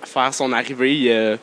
faire 0.04 0.34
son 0.34 0.52
arrivée, 0.52 0.96
il, 0.96 1.12
euh, 1.12 1.38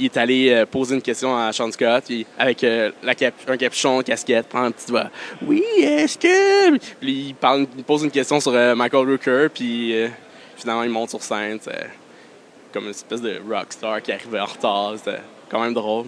est 0.00 0.16
allé 0.16 0.50
euh, 0.50 0.66
poser 0.66 0.96
une 0.96 1.02
question 1.02 1.36
à 1.36 1.52
Sean 1.52 1.70
Scott, 1.70 2.04
avec 2.38 2.62
la 2.62 3.14
un 3.46 3.56
capuchon, 3.56 4.02
casquette, 4.02 4.48
prend 4.48 4.64
un 4.64 4.70
petit 4.70 4.86
doigt. 4.86 5.10
Oui, 5.42 5.62
est-ce 5.78 6.18
que. 6.18 6.76
Puis 7.00 7.34
il 7.78 7.84
pose 7.84 8.02
une 8.02 8.10
question 8.10 8.40
sur 8.40 8.52
Michael 8.52 9.08
Rooker, 9.08 9.48
puis 9.52 9.94
finalement 10.56 10.82
il 10.82 10.90
monte 10.90 11.10
sur 11.10 11.22
scène 11.22 11.60
comme 12.72 12.84
une 12.84 12.90
espèce 12.90 13.20
de 13.20 13.40
rockstar 13.48 14.02
qui 14.02 14.12
arrivait 14.12 14.40
en 14.40 14.46
retard. 14.46 14.94
C'était 14.96 15.20
quand 15.48 15.60
même 15.60 15.74
drôle. 15.74 16.06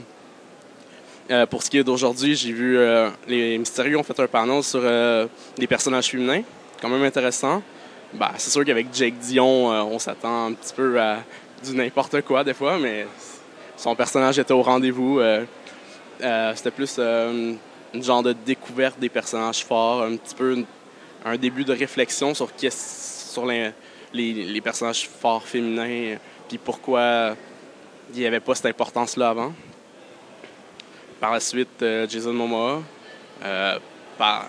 Euh, 1.31 1.47
pour 1.47 1.63
ce 1.63 1.71
qui 1.71 1.79
est 1.79 1.85
d'aujourd'hui, 1.85 2.35
j'ai 2.35 2.53
vu 2.53 2.77
euh, 2.77 3.09
les 3.29 3.57
Mystérieux 3.57 3.97
ont 3.97 4.03
fait 4.03 4.19
un 4.19 4.27
panel 4.27 4.65
sur 4.65 4.81
euh, 4.83 5.29
des 5.57 5.69
personnages 5.69 6.09
féminins, 6.09 6.43
quand 6.83 6.89
même 6.89 7.05
intéressant. 7.05 7.63
Bah, 8.13 8.33
c'est 8.37 8.51
sûr 8.51 8.65
qu'avec 8.65 8.89
Jake 8.93 9.17
Dion, 9.19 9.69
on 9.69 9.99
s'attend 10.01 10.47
un 10.47 10.53
petit 10.55 10.75
peu 10.75 11.01
à 11.01 11.19
du 11.63 11.77
n'importe 11.77 12.23
quoi 12.23 12.43
des 12.43 12.55
fois, 12.55 12.79
mais 12.79 13.07
son 13.77 13.95
personnage 13.95 14.41
était 14.41 14.53
au 14.53 14.63
rendez-vous. 14.63 15.21
C'était 16.19 16.73
plus 16.73 16.99
une 16.99 17.59
genre 18.03 18.25
de 18.25 18.33
découverte 18.33 18.99
des 18.99 19.09
personnages 19.09 19.65
forts, 19.65 20.03
un 20.03 20.17
petit 20.17 20.35
peu 20.35 20.65
un 21.25 21.37
début 21.37 21.63
de 21.63 21.73
réflexion 21.73 22.35
sur, 22.35 22.49
sur 22.71 23.47
les, 23.47 23.73
les 24.13 24.61
personnages 24.61 25.09
forts 25.09 25.47
féminins 25.47 26.17
puis 26.51 26.59
pourquoi 26.59 27.37
il 28.13 28.19
n'y 28.19 28.27
avait 28.27 28.41
pas 28.41 28.57
cette 28.57 28.67
importance-là 28.67 29.29
avant. 29.29 29.53
Par 31.21 31.31
la 31.31 31.39
suite, 31.39 31.81
euh, 31.83 32.09
Jason 32.09 32.33
Momoa, 32.33 32.83
euh, 33.45 33.79
par, 34.19 34.49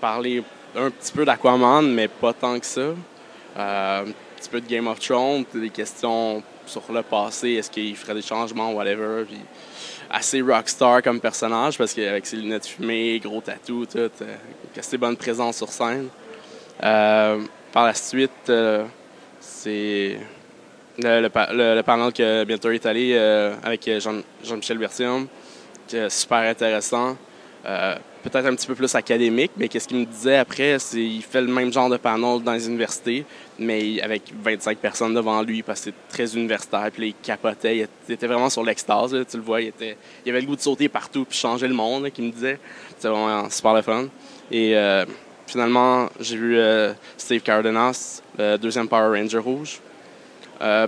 parler 0.00 0.42
un 0.74 0.88
petit 0.88 1.12
peu 1.12 1.26
d'Aquaman, 1.26 1.82
mais 1.82 2.08
pas 2.08 2.32
tant 2.32 2.58
que 2.58 2.64
ça. 2.64 2.80
Euh, 2.80 2.94
un 4.06 4.12
petit 4.36 4.48
peu 4.48 4.62
de 4.62 4.66
Game 4.66 4.86
of 4.86 4.98
Thrones, 5.00 5.44
des 5.52 5.68
questions 5.68 6.42
sur 6.64 6.90
le 6.90 7.02
passé, 7.02 7.50
est-ce 7.52 7.70
qu'il 7.70 7.94
ferait 7.94 8.14
des 8.14 8.22
changements, 8.22 8.72
whatever. 8.72 9.24
Puis 9.26 9.40
assez 10.08 10.40
rockstar 10.40 11.02
comme 11.02 11.20
personnage 11.20 11.76
parce 11.76 11.92
qu'avec 11.92 12.24
ses 12.24 12.36
lunettes 12.36 12.66
fumées, 12.66 13.20
gros 13.22 13.42
tatou, 13.42 13.84
tout, 13.84 14.10
assez 14.78 14.96
bonne 14.96 15.16
présence 15.18 15.58
sur 15.58 15.68
scène. 15.68 16.08
par 16.80 17.84
la 17.84 17.92
suite, 17.94 18.50
c'est 19.40 20.18
le, 20.98 21.74
le, 21.74 21.82
panel 21.82 22.12
que 22.12 22.44
bientôt 22.44 22.70
est 22.70 22.86
allé 22.86 23.12
euh, 23.14 23.54
avec 23.62 23.88
Jean, 23.98 24.20
Jean-Michel 24.44 24.78
Bertium, 24.78 25.26
est 25.92 26.08
super 26.08 26.38
intéressant. 26.38 27.16
Euh, 27.66 27.96
peut-être 28.22 28.46
un 28.46 28.54
petit 28.54 28.66
peu 28.66 28.74
plus 28.74 28.94
académique, 28.94 29.52
mais 29.56 29.68
qu'est-ce 29.68 29.88
qu'il 29.88 29.98
me 29.98 30.04
disait 30.04 30.36
après, 30.36 30.78
c'est 30.78 30.98
qu'il 30.98 31.22
fait 31.22 31.40
le 31.40 31.48
même 31.48 31.72
genre 31.72 31.88
de 31.88 31.96
panel 31.96 32.42
dans 32.42 32.52
les 32.52 32.66
universités, 32.68 33.24
mais 33.58 34.00
avec 34.00 34.22
25 34.42 34.78
personnes 34.78 35.14
devant 35.14 35.42
lui, 35.42 35.62
parce 35.62 35.80
que 35.80 35.90
c'est 35.90 36.14
très 36.14 36.36
universitaire, 36.38 36.90
puis 36.92 37.08
il 37.08 37.14
capotait, 37.14 37.86
il 38.08 38.12
était 38.12 38.26
vraiment 38.26 38.50
sur 38.50 38.62
l'extase, 38.62 39.16
tu 39.30 39.36
le 39.36 39.42
vois, 39.42 39.62
il, 39.62 39.68
était, 39.68 39.96
avait 40.26 40.40
le 40.40 40.46
goût 40.46 40.56
de 40.56 40.60
sauter 40.60 40.88
partout, 40.88 41.24
puis 41.24 41.38
changer 41.38 41.68
le 41.68 41.74
monde, 41.74 42.10
qu'il 42.10 42.24
me 42.24 42.30
disait. 42.30 42.58
C'était 42.96 43.08
vraiment 43.08 43.48
super 43.50 43.74
le 43.74 43.82
fun. 43.82 44.06
Et 44.50 44.76
euh, 44.76 45.04
finalement, 45.46 46.08
j'ai 46.20 46.36
vu 46.36 46.58
Steve 47.16 47.40
Cardenas, 47.40 48.22
le 48.38 48.56
deuxième 48.56 48.88
Power 48.88 49.18
Ranger 49.18 49.38
rouge. 49.38 49.80
Euh, 50.60 50.86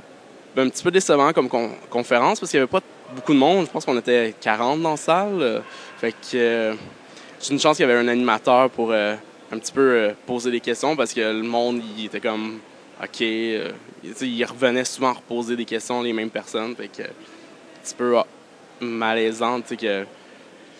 un 0.57 0.69
petit 0.71 0.83
peu 0.83 0.91
décevant 0.91 1.33
comme 1.33 1.51
conférence 1.91 2.41
parce 2.41 2.51
qu'il 2.51 2.59
n'y 2.59 2.63
avait 2.63 2.71
pas 2.71 2.81
beaucoup 3.15 3.35
de 3.35 3.39
monde. 3.39 3.67
Je 3.67 3.71
pense 3.71 3.85
qu'on 3.85 3.99
était 3.99 4.35
40 4.41 4.81
dans 4.81 4.93
la 4.93 4.97
salle. 4.97 5.41
Euh, 5.41 5.61
fait 5.99 6.13
que 6.13 6.17
euh, 6.35 6.75
une 7.51 7.61
chance 7.61 7.77
qu'il 7.77 7.87
y 7.87 7.91
avait 7.91 8.01
un 8.01 8.09
animateur 8.09 8.71
pour 8.71 8.93
un 8.93 9.19
petit 9.51 9.73
peu 9.73 10.15
poser 10.27 10.51
des 10.51 10.61
questions 10.61 10.97
parce 10.97 11.13
que 11.13 11.21
le 11.21 11.43
monde, 11.43 11.83
il 11.97 12.07
était 12.07 12.21
comme 12.21 12.59
OK. 13.03 13.21
il 13.21 14.45
revenait 14.45 14.85
souvent 14.85 15.13
reposer 15.13 15.55
des 15.55 15.67
questions 15.67 16.03
les 16.03 16.15
mêmes 16.15 16.31
personnes. 16.31 16.75
Fait 16.75 16.89
que 16.89 17.03
un 17.03 17.83
petit 17.85 17.95
peu 17.95 18.17
malaisant, 18.81 19.61
que 19.61 20.07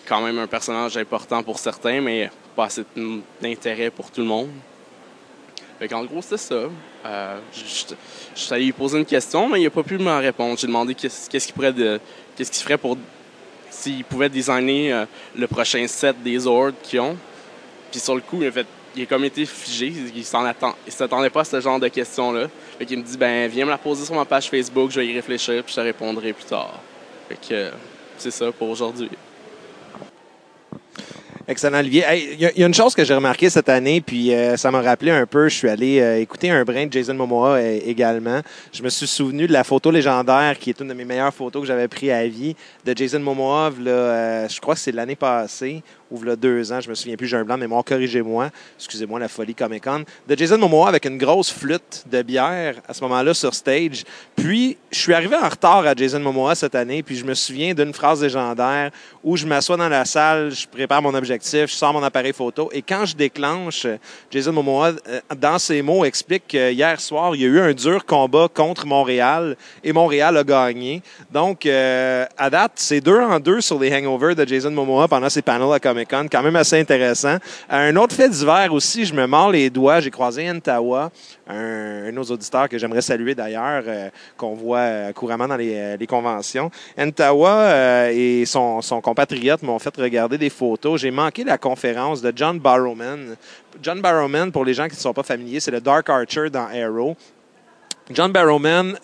quand 0.07 0.21
même 0.21 0.39
un 0.39 0.47
personnage 0.47 0.97
important 0.97 1.43
pour 1.43 1.59
certains, 1.59 2.01
mais 2.01 2.31
pas 2.55 2.65
assez 2.65 2.83
d'intérêt 3.41 3.91
pour 3.91 4.09
tout 4.09 4.21
le 4.21 4.27
monde. 4.27 4.49
Fait 5.79 5.87
gros, 5.87 6.21
c'est 6.21 6.37
ça. 6.37 6.63
Euh, 7.07 7.39
je, 7.53 7.95
suis 8.35 8.53
allé 8.53 8.65
lui 8.65 8.71
poser 8.73 8.97
une 8.97 9.05
question, 9.05 9.47
mais 9.47 9.61
il 9.61 9.63
n'a 9.63 9.69
pas 9.69 9.83
pu 9.83 9.97
me 9.97 10.11
répondre. 10.17 10.57
J'ai 10.57 10.67
demandé 10.67 10.93
qu'est-ce 10.93 11.29
qu'il 11.29 11.73
de, 11.73 11.99
ferait 12.51 12.77
pour 12.77 12.97
s'il 13.69 14.03
pouvait 14.03 14.29
designer 14.29 14.91
euh, 14.91 15.05
le 15.35 15.47
prochain 15.47 15.85
set 15.87 16.21
des 16.21 16.45
ordres 16.45 16.75
qu'ils 16.83 16.99
ont. 16.99 17.15
Puis 17.91 17.99
sur 17.99 18.15
le 18.15 18.21
coup, 18.21 18.39
il 18.41 18.47
a, 18.47 18.51
fait, 18.51 18.67
il 18.95 19.07
comme 19.07 19.23
été 19.23 19.45
figé. 19.45 19.93
Il 20.15 20.25
s'en 20.25 20.43
attend, 20.43 20.75
il 20.85 20.91
s'attendait 20.91 21.29
pas 21.29 21.41
à 21.41 21.45
ce 21.45 21.61
genre 21.61 21.79
de 21.79 21.87
questions-là. 21.87 22.47
Fait 22.77 22.85
qu'il 22.85 22.97
me 22.97 23.03
dit 23.03 23.17
ben 23.17 23.49
viens 23.49 23.65
me 23.65 23.71
la 23.71 23.77
poser 23.77 24.05
sur 24.05 24.15
ma 24.15 24.25
page 24.25 24.49
Facebook, 24.49 24.91
je 24.91 24.99
vais 24.99 25.07
y 25.07 25.13
réfléchir 25.13 25.63
puis 25.63 25.71
je 25.71 25.75
te 25.75 25.81
répondrai 25.85 26.33
plus 26.33 26.45
tard. 26.45 26.79
Fait 27.29 27.37
que 27.47 27.71
c'est 28.17 28.31
ça 28.31 28.51
pour 28.51 28.69
aujourd'hui. 28.69 29.09
Excellent, 31.49 31.79
Olivier. 31.79 32.03
Il 32.33 32.41
y, 32.41 32.45
a- 32.45 32.65
une 32.67 32.73
chose 32.73 32.93
que 32.93 33.05
j'ai 33.05 33.13
remarqué 33.13 33.49
cette 33.49 33.69
année, 33.69 34.01
puis 34.01 34.33
euh, 34.33 34.57
ça 34.57 34.69
m'a 34.69 34.81
rappelé 34.81 35.11
un 35.11 35.25
peu. 35.25 35.47
Je 35.47 35.55
suis 35.55 35.69
allé 35.69 36.01
euh, 36.01 36.19
écouter 36.19 36.49
un 36.49 36.61
brin 36.65 36.87
de 36.87 36.91
Jason 36.91 37.13
Momoa 37.13 37.51
euh, 37.55 37.79
également. 37.85 38.41
Je 38.73 38.83
me 38.83 38.89
suis 38.89 39.07
souvenu 39.07 39.47
de 39.47 39.53
la 39.53 39.63
photo 39.63 39.89
légendaire, 39.89 40.59
qui 40.59 40.71
est 40.71 40.79
une 40.81 40.89
de 40.89 40.93
mes 40.93 41.05
meilleures 41.05 41.33
photos 41.33 41.61
que 41.61 41.67
j'avais 41.67 41.87
pris 41.87 42.11
à 42.11 42.27
vie, 42.27 42.53
de 42.85 42.93
Jason 42.97 43.21
Momoa. 43.21 43.71
Là, 43.79 44.45
je 44.49 44.59
crois 44.59 44.73
que 44.73 44.81
c'est 44.81 44.91
l'année 44.91 45.15
passée 45.15 45.83
ou 46.11 46.21
là, 46.23 46.35
deux 46.35 46.71
ans. 46.71 46.81
Je 46.81 46.89
me 46.89 46.95
souviens 46.95 47.15
plus. 47.15 47.27
J'ai 47.27 47.37
un 47.37 47.43
blanc 47.43 47.55
de 47.55 47.61
mémoire. 47.61 47.83
Corrigez-moi. 47.83 48.49
Excusez-moi 48.77 49.19
la 49.19 49.27
folie 49.27 49.55
Comic 49.55 49.83
Con. 49.83 50.03
De 50.27 50.35
Jason 50.35 50.57
Momoa 50.57 50.89
avec 50.89 51.05
une 51.05 51.17
grosse 51.17 51.51
flûte 51.51 52.03
de 52.09 52.21
bière 52.21 52.75
à 52.87 52.93
ce 52.93 53.01
moment-là 53.01 53.33
sur 53.33 53.53
stage. 53.53 54.03
Puis, 54.35 54.77
je 54.91 54.99
suis 54.99 55.13
arrivé 55.13 55.35
en 55.35 55.47
retard 55.47 55.85
à 55.85 55.93
Jason 55.93 56.19
Momoa 56.19 56.55
cette 56.55 56.75
année, 56.75 57.03
puis 57.03 57.15
je 57.15 57.25
me 57.25 57.33
souviens 57.33 57.73
d'une 57.73 57.93
phrase 57.93 58.21
légendaire 58.21 58.91
où 59.23 59.35
je 59.35 59.45
m'assois 59.45 59.77
dans 59.77 59.89
la 59.89 60.05
salle, 60.05 60.51
je 60.51 60.67
prépare 60.67 61.01
mon 61.01 61.13
objectif, 61.13 61.69
je 61.69 61.75
sors 61.75 61.91
mon 61.91 62.03
appareil 62.03 62.33
photo, 62.33 62.69
et 62.71 62.81
quand 62.81 63.05
je 63.05 63.15
déclenche, 63.15 63.85
Jason 64.31 64.53
Momoa, 64.53 64.93
euh, 65.07 65.19
dans 65.37 65.59
ses 65.59 65.81
mots, 65.81 66.05
explique 66.05 66.47
que 66.47 66.71
hier 66.71 66.99
soir, 67.01 67.35
il 67.35 67.41
y 67.41 67.45
a 67.45 67.47
eu 67.47 67.59
un 67.59 67.73
dur 67.73 68.05
combat 68.05 68.47
contre 68.53 68.85
Montréal, 68.85 69.57
et 69.83 69.91
Montréal 69.91 70.37
a 70.37 70.43
gagné. 70.43 71.01
Donc, 71.31 71.65
euh, 71.65 72.25
à 72.37 72.49
date, 72.49 72.73
c'est 72.75 73.01
deux 73.01 73.19
en 73.19 73.39
deux 73.39 73.59
sur 73.59 73.79
les 73.79 73.93
hangovers 73.93 74.35
de 74.35 74.47
Jason 74.47 74.71
Momoa 74.71 75.07
pendant 75.07 75.29
ses 75.29 75.41
panels 75.41 75.73
à 75.73 75.79
Quand 76.05 76.43
même 76.43 76.55
assez 76.55 76.79
intéressant. 76.79 77.37
Un 77.69 77.95
autre 77.95 78.15
fait 78.15 78.29
divers 78.29 78.71
aussi, 78.73 79.05
je 79.05 79.13
me 79.13 79.25
mords 79.25 79.51
les 79.51 79.69
doigts, 79.69 79.99
j'ai 79.99 80.11
croisé 80.11 80.51
Ntawa, 80.51 81.11
un, 81.47 82.05
de 82.07 82.11
nos 82.11 82.23
auditeurs 82.23 82.69
que 82.69 82.77
j'aimerais 82.77 83.01
saluer 83.01 83.35
d'ailleurs, 83.35 83.83
euh, 83.87 84.09
qu'on 84.35 84.53
voit 84.53 84.79
euh, 84.79 85.13
couramment 85.13 85.47
dans 85.47 85.55
les, 85.55 85.75
euh, 85.75 86.05
conventions. 86.07 86.71
Ntawa 86.97 87.49
euh, 87.49 88.11
et 88.13 88.45
son, 88.45 88.81
compatriote 89.01 89.61
m'ont 89.63 89.79
fait 89.79 89.95
regarder 89.97 90.37
des 90.37 90.49
photos. 90.49 91.01
J'ai 91.01 91.11
manqué 91.11 91.43
la 91.43 91.57
conférence 91.57 92.21
de 92.21 92.31
John 92.35 92.59
Barrowman. 92.59 93.35
John 93.81 94.01
Barrowman, 94.01 94.51
pour 94.51 94.65
les 94.65 94.73
gens 94.73 94.87
qui 94.87 94.95
ne 94.95 95.01
sont 95.01 95.13
pas 95.13 95.23
familiers, 95.23 95.59
c'est 95.59 95.71
le 95.71 95.81
Dark 95.81 96.09
Archer 96.09 96.49
dans 96.49 96.67
Arrow. 96.67 97.15
John 98.09 98.31
Barrowman, 98.31 98.97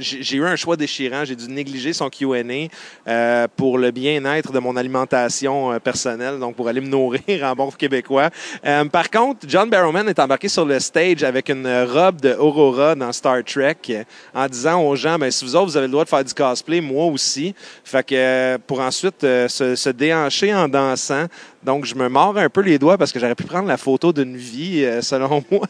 j'ai 0.00 0.36
eu 0.36 0.44
un 0.44 0.56
choix 0.56 0.76
déchirant. 0.76 1.24
J'ai 1.24 1.36
dû 1.36 1.48
négliger 1.48 1.92
son 1.92 2.08
Q&A 2.08 2.68
euh, 3.08 3.46
pour 3.56 3.78
le 3.78 3.90
bien-être 3.90 4.52
de 4.52 4.58
mon 4.58 4.76
alimentation 4.76 5.72
euh, 5.72 5.78
personnelle, 5.78 6.38
donc 6.38 6.56
pour 6.56 6.68
aller 6.68 6.80
me 6.80 6.88
nourrir 6.88 7.22
en 7.44 7.54
bon 7.54 7.70
québécois. 7.70 8.30
Euh, 8.64 8.84
par 8.86 9.10
contre, 9.10 9.40
John 9.46 9.68
Barrowman 9.68 10.08
est 10.08 10.18
embarqué 10.18 10.48
sur 10.48 10.64
le 10.64 10.78
stage 10.80 11.22
avec 11.22 11.48
une 11.48 11.66
robe 11.84 12.20
de 12.20 12.34
Aurora 12.34 12.94
dans 12.94 13.12
Star 13.12 13.44
Trek 13.44 14.04
en 14.34 14.46
disant 14.46 14.82
aux 14.82 14.96
gens, 14.96 15.18
ben, 15.18 15.30
si 15.30 15.44
vous 15.44 15.54
autres, 15.56 15.66
vous 15.66 15.76
avez 15.76 15.86
le 15.86 15.92
droit 15.92 16.04
de 16.04 16.08
faire 16.08 16.24
du 16.24 16.34
cosplay, 16.34 16.80
moi 16.80 17.06
aussi. 17.06 17.54
Fait 17.84 18.06
que 18.06 18.14
euh, 18.14 18.58
pour 18.66 18.80
ensuite 18.80 19.20
se 19.20 19.90
déhancher 19.90 20.54
en 20.54 20.68
dansant. 20.68 21.26
Donc, 21.62 21.84
je 21.84 21.94
me 21.94 22.08
mords 22.08 22.36
un 22.38 22.48
peu 22.48 22.62
les 22.62 22.78
doigts 22.78 22.96
parce 22.96 23.12
que 23.12 23.18
j'aurais 23.18 23.34
pu 23.34 23.44
prendre 23.44 23.68
la 23.68 23.76
photo 23.76 24.12
d'une 24.12 24.36
vie, 24.36 24.84
euh, 24.84 25.02
selon 25.02 25.44
moi. 25.50 25.66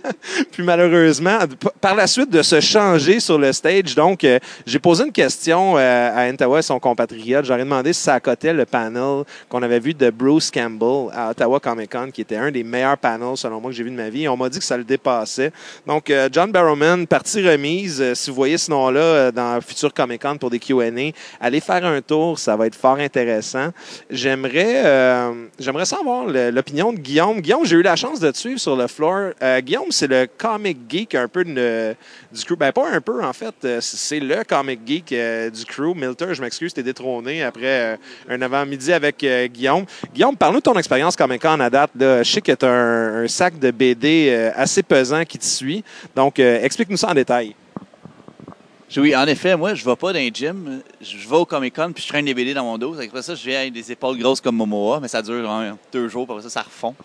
Puis 0.52 0.62
malheureusement, 0.62 1.38
par 1.80 1.94
la 1.94 2.06
suite 2.06 2.30
de 2.30 2.42
se 2.42 2.61
changer 2.61 3.20
sur 3.20 3.38
le 3.38 3.52
stage, 3.52 3.94
donc, 3.94 4.23
euh, 4.25 4.38
j'ai 4.66 4.78
posé 4.78 5.04
une 5.04 5.12
question 5.12 5.76
euh, 5.76 6.11
à 6.28 6.32
Ottawa 6.32 6.61
et 6.61 6.62
son 6.62 6.78
compatriote. 6.78 7.44
J'aurais 7.44 7.64
demandé 7.64 7.92
si 7.92 8.02
ça 8.02 8.14
accotait 8.14 8.52
le 8.52 8.66
panel 8.66 9.25
qu'on 9.49 9.62
avait 9.62 9.80
vu 9.80 9.92
de 9.94 10.11
Bruce 10.11 10.50
Campbell 10.50 11.12
à 11.12 11.30
Ottawa 11.30 11.59
Comic 11.59 11.90
Con, 11.90 12.11
qui 12.12 12.20
était 12.20 12.37
un 12.37 12.50
des 12.50 12.62
meilleurs 12.62 12.99
panels, 12.99 13.37
selon 13.37 13.61
moi, 13.61 13.70
que 13.70 13.76
j'ai 13.76 13.85
vu 13.85 13.90
de 13.90 13.97
ma 13.97 14.11
vie. 14.11 14.25
Et 14.25 14.28
on 14.28 14.37
m'a 14.37 14.49
dit 14.49 14.59
que 14.59 14.64
ça 14.64 14.76
le 14.76 14.85
dépassait. 14.85 15.52
Donc, 15.87 16.12
John 16.32 16.52
Barrowman, 16.52 17.06
partie 17.06 17.47
remise. 17.47 18.14
Si 18.14 18.30
vous 18.30 18.37
voyez 18.37 18.59
ce 18.59 18.70
nom-là 18.70 19.32
dans 19.32 19.61
Future 19.61 19.92
Comic 19.92 20.23
Con 20.23 20.37
pour 20.37 20.50
des 20.50 20.59
Q&A, 20.59 21.12
allez 21.40 21.61
faire 21.61 21.85
un 21.85 22.00
tour. 22.00 22.38
Ça 22.38 22.56
va 22.56 22.66
être 22.66 22.75
fort 22.75 22.99
intéressant. 22.99 23.70
J'aimerais 24.11 24.82
euh, 24.85 25.32
j'aimerais 25.80 25.84
savoir 25.87 26.26
l'opinion 26.52 26.92
de 26.92 26.99
Guillaume. 26.99 27.40
Guillaume, 27.40 27.64
j'ai 27.64 27.76
eu 27.76 27.82
la 27.82 27.96
chance 27.96 28.20
de 28.20 28.30
te 28.30 28.37
suivre 28.37 28.60
sur 28.60 28.76
le 28.76 28.87
floor. 28.87 29.32
Euh, 29.42 29.60
Guillaume, 29.60 29.90
c'est 29.90 30.06
le 30.08 30.26
comic 30.37 30.76
geek 30.88 31.14
un 31.14 31.26
peu 31.28 31.42
de- 31.44 31.94
du 32.32 32.44
crew. 32.44 32.56
Ben, 32.58 32.70
pas 32.72 32.88
un 32.90 33.00
peu, 33.00 33.25
en 33.25 33.32
fait. 33.32 33.54
Euh, 33.64 33.78
C'est 33.80 34.20
le 34.20 34.44
comic 34.44 34.80
geek 34.87 35.12
euh, 35.12 35.49
du 35.50 35.64
crew. 35.64 35.94
Milter, 35.94 36.34
je 36.34 36.42
m'excuse, 36.42 36.75
t'es 36.75 36.82
détrôné 36.82 37.42
après 37.42 37.99
un 38.28 38.42
avant-midi 38.42 38.92
avec 38.92 39.25
Guillaume. 39.52 39.84
Guillaume, 40.14 40.37
parle-nous 40.37 40.58
de 40.60 40.64
ton 40.64 40.78
expérience 40.78 41.16
Comic 41.16 41.40
Con 41.40 41.60
à 41.60 41.70
date. 41.70 41.90
Là. 41.99 42.22
Je 42.22 42.30
sais 42.30 42.40
que 42.42 42.52
tu 42.52 42.64
as 42.66 42.70
un, 42.70 43.25
un 43.25 43.28
sac 43.28 43.58
de 43.58 43.71
BD 43.71 44.50
assez 44.54 44.82
pesant 44.82 45.25
qui 45.25 45.38
te 45.38 45.45
suit. 45.45 45.82
Donc, 46.14 46.38
explique-nous 46.38 46.97
ça 46.99 47.08
en 47.10 47.14
détail. 47.14 47.54
Oui, 48.96 49.14
en 49.14 49.26
effet, 49.26 49.56
moi, 49.56 49.74
je 49.74 49.84
vais 49.84 49.94
pas 49.94 50.12
dans 50.12 50.18
les 50.18 50.32
gym. 50.34 50.82
Je 51.00 51.28
vais 51.28 51.36
au 51.36 51.44
Comic 51.44 51.76
Con 51.76 51.92
puis 51.92 52.02
je 52.02 52.08
traîne 52.08 52.24
des 52.24 52.34
BD 52.34 52.54
dans 52.54 52.64
mon 52.64 52.76
dos. 52.76 53.00
Après 53.00 53.22
ça, 53.22 53.36
je 53.36 53.44
viens 53.44 53.60
avec 53.60 53.72
des 53.72 53.92
épaules 53.92 54.18
grosses 54.18 54.40
comme 54.40 54.56
Momoa, 54.56 54.98
mais 54.98 55.06
ça 55.06 55.22
dure 55.22 55.48
deux 55.92 56.08
jours, 56.08 56.26
après 56.28 56.42
ça, 56.42 56.50
ça 56.50 56.62
refond. 56.62 56.96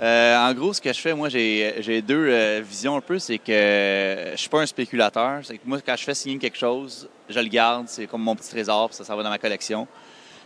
Euh, 0.00 0.36
en 0.38 0.54
gros, 0.54 0.72
ce 0.72 0.80
que 0.80 0.90
je 0.90 0.98
fais, 0.98 1.12
moi, 1.12 1.28
j'ai 1.28 1.74
j'ai 1.80 2.00
deux 2.00 2.26
euh, 2.30 2.62
visions 2.66 2.96
un 2.96 3.02
peu. 3.02 3.18
C'est 3.18 3.36
que 3.36 4.30
je 4.32 4.36
suis 4.36 4.48
pas 4.48 4.62
un 4.62 4.66
spéculateur. 4.66 5.40
C'est 5.42 5.58
que 5.58 5.66
moi, 5.66 5.78
quand 5.84 5.94
je 5.94 6.04
fais 6.04 6.14
signer 6.14 6.38
quelque 6.38 6.56
chose, 6.56 7.06
je 7.28 7.38
le 7.38 7.48
garde. 7.48 7.86
C'est 7.88 8.06
comme 8.06 8.22
mon 8.22 8.34
petit 8.34 8.48
trésor, 8.48 8.88
puis 8.88 8.96
ça, 8.96 9.04
ça 9.04 9.14
va 9.14 9.22
dans 9.22 9.28
ma 9.28 9.38
collection. 9.38 9.86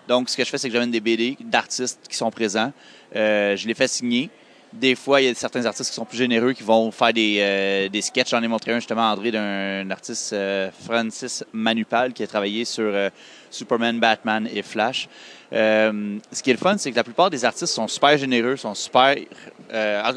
Donc, 0.08 0.28
ce 0.28 0.36
que 0.36 0.44
je 0.44 0.50
fais, 0.50 0.58
c'est 0.58 0.68
que 0.68 0.74
j'amène 0.74 0.90
des 0.90 1.00
BD 1.00 1.36
d'artistes 1.40 2.00
qui 2.10 2.16
sont 2.16 2.30
présents. 2.32 2.72
Euh, 3.14 3.56
je 3.56 3.68
les 3.68 3.74
fais 3.74 3.86
signer. 3.86 4.28
Des 4.74 4.96
fois, 4.96 5.20
il 5.20 5.26
y 5.26 5.28
a 5.28 5.34
certains 5.34 5.64
artistes 5.66 5.90
qui 5.90 5.94
sont 5.94 6.04
plus 6.04 6.18
généreux 6.18 6.52
qui 6.52 6.64
vont 6.64 6.90
faire 6.90 7.12
des, 7.12 7.36
euh, 7.38 7.88
des 7.88 8.02
sketchs. 8.02 8.30
J'en 8.30 8.42
ai 8.42 8.48
montré 8.48 8.72
un 8.72 8.80
justement, 8.80 9.08
André, 9.08 9.30
d'un 9.30 9.88
artiste, 9.88 10.32
euh, 10.32 10.68
Francis 10.84 11.44
Manupal, 11.52 12.12
qui 12.12 12.24
a 12.24 12.26
travaillé 12.26 12.64
sur 12.64 12.82
euh, 12.82 13.08
Superman, 13.52 14.00
Batman 14.00 14.48
et 14.52 14.62
Flash. 14.62 15.08
Ce 15.52 16.42
qui 16.42 16.50
est 16.50 16.54
le 16.54 16.58
fun, 16.58 16.76
c'est 16.76 16.90
que 16.90 16.96
la 16.96 17.04
plupart 17.04 17.30
des 17.30 17.44
artistes 17.44 17.72
sont 17.72 17.86
super 17.86 18.18
généreux, 18.18 18.56
sont 18.56 18.74
super. 18.74 19.14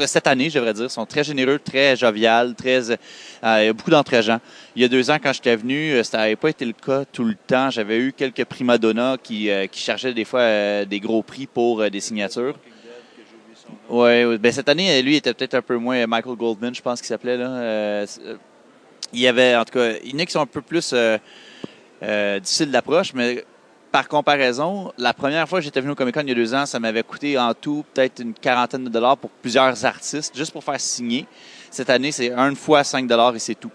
Cette 0.08 0.26
année, 0.26 0.50
je 0.50 0.58
devrais 0.58 0.74
dire, 0.74 0.90
sont 0.90 1.06
très 1.06 1.24
généreux, 1.24 1.60
très 1.60 1.96
jovial, 1.96 2.56
très. 2.56 2.88
il 2.88 2.98
y 3.44 3.68
a 3.68 3.74
beaucoup 3.74 3.92
d'entre-gens. 3.92 4.40
Il 4.76 4.82
y 4.82 4.86
a 4.86 4.88
deux 4.88 5.12
ans, 5.12 5.18
quand 5.22 5.34
j'étais 5.34 5.56
venu, 5.56 6.04
ça 6.04 6.18
n'avait 6.18 6.36
pas 6.36 6.50
été 6.50 6.66
le 6.66 6.74
cas 6.74 7.06
tout 7.06 7.26
le 7.26 7.36
temps. 7.36 7.70
J'avais 7.70 8.00
eu 8.00 8.14
quelques 8.14 8.46
prima 8.46 8.80
donnas 8.80 9.18
qui, 9.18 9.52
qui 9.72 9.80
chargeaient 9.80 10.16
des 10.16 10.26
fois 10.26 10.86
des 10.86 11.00
gros 11.00 11.22
prix 11.22 11.46
pour 11.46 11.88
des 11.92 12.00
signatures. 12.00 12.56
Ouais, 13.90 14.26
ouais. 14.26 14.38
ben 14.38 14.52
cette 14.52 14.70
année, 14.70 15.02
lui, 15.02 15.16
était 15.16 15.34
peut-être 15.34 15.56
un 15.56 15.62
peu 15.62 15.78
moins 15.78 16.06
Michael 16.08 16.36
Goldman, 16.36 16.76
je 16.76 16.82
pense 16.82 17.00
qu'il 17.00 17.08
s'appelait. 17.08 17.38
là. 17.38 17.50
Euh, 17.50 18.06
il 19.14 19.20
y 19.20 19.28
avait, 19.28 19.56
en 19.56 19.64
tout 19.64 19.74
cas, 19.74 19.94
il 20.04 20.12
y 20.12 20.16
en 20.16 20.20
a 20.20 20.26
qui 20.26 20.32
sont 20.32 20.42
un 20.42 20.46
peu 20.46 20.62
plus 20.62 20.92
euh, 20.94 21.18
euh, 22.04 22.40
difficiles 22.40 22.72
d'approche, 22.72 23.14
mais 23.14 23.46
par 23.92 24.08
comparaison, 24.08 24.92
la 24.98 25.14
première 25.14 25.48
fois 25.48 25.60
que 25.60 25.66
j'étais 25.66 25.80
venu 25.80 25.94
au 25.94 25.96
Comic 25.96 26.14
Con 26.14 26.22
il 26.22 26.30
y 26.30 26.32
a 26.32 26.36
deux 26.36 26.54
ans, 26.54 26.66
ça 26.66 26.80
m'avait 26.80 27.04
coûté 27.04 27.38
en 27.38 27.54
tout 27.54 27.86
peut-être 27.94 28.20
une 28.22 28.34
quarantaine 28.34 28.84
de 28.84 28.90
dollars 28.90 29.18
pour 29.18 29.30
plusieurs 29.30 29.86
artistes, 29.86 30.36
juste 30.36 30.52
pour 30.52 30.64
faire 30.64 30.80
signer. 30.80 31.26
Cette 31.72 31.90
année, 31.90 32.12
c'est 32.12 32.32
une 32.32 32.56
fois 32.56 32.84
5 32.84 33.08
dollars 33.08 33.36
et 33.36 33.40
c'est 33.40 33.56
tout. 33.56 33.72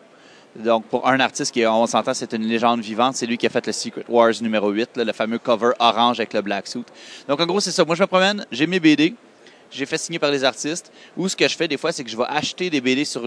Donc, 0.55 0.85
pour 0.85 1.09
un 1.09 1.19
artiste 1.19 1.53
qui, 1.53 1.67
on 1.67 1.87
s'entend, 1.87 2.13
c'est 2.13 2.35
une 2.35 2.45
légende 2.45 2.81
vivante, 2.81 3.17
c'est 3.17 3.25
lui 3.25 3.39
qui 3.39 3.47
a 3.47 3.51
fait 3.51 3.67
le 3.67 3.73
Secret 3.73 4.05
Wars 4.07 4.35
numéro 4.43 4.71
8, 4.71 4.99
là, 4.99 5.05
le 5.05 5.13
fameux 5.15 5.39
cover 5.39 5.71
orange 5.79 6.21
avec 6.21 6.35
le 6.35 6.43
black 6.43 6.67
suit. 6.67 6.85
Donc, 7.27 7.41
en 7.41 7.47
gros, 7.47 7.61
c'est 7.61 7.71
ça. 7.71 7.85
Moi, 7.87 7.95
je 7.95 8.03
me 8.03 8.07
promène, 8.07 8.45
j'ai 8.53 8.67
mes 8.67 8.79
BD, 8.79 9.15
j'ai 9.73 9.87
fait 9.87 9.99
signer 9.99 10.19
par 10.19 10.31
les 10.31 10.45
artistes. 10.45 10.93
Ou 11.17 11.29
ce 11.29 11.37
que 11.37 11.49
je 11.49 11.57
fais 11.57 11.69
des 11.69 11.77
fois, 11.77 11.93
c'est 11.93 12.05
que 12.05 12.11
je 12.11 12.17
vais 12.17 12.27
acheter 12.29 12.71
des 12.71 12.81
BD 12.81 13.05
sur, 13.05 13.23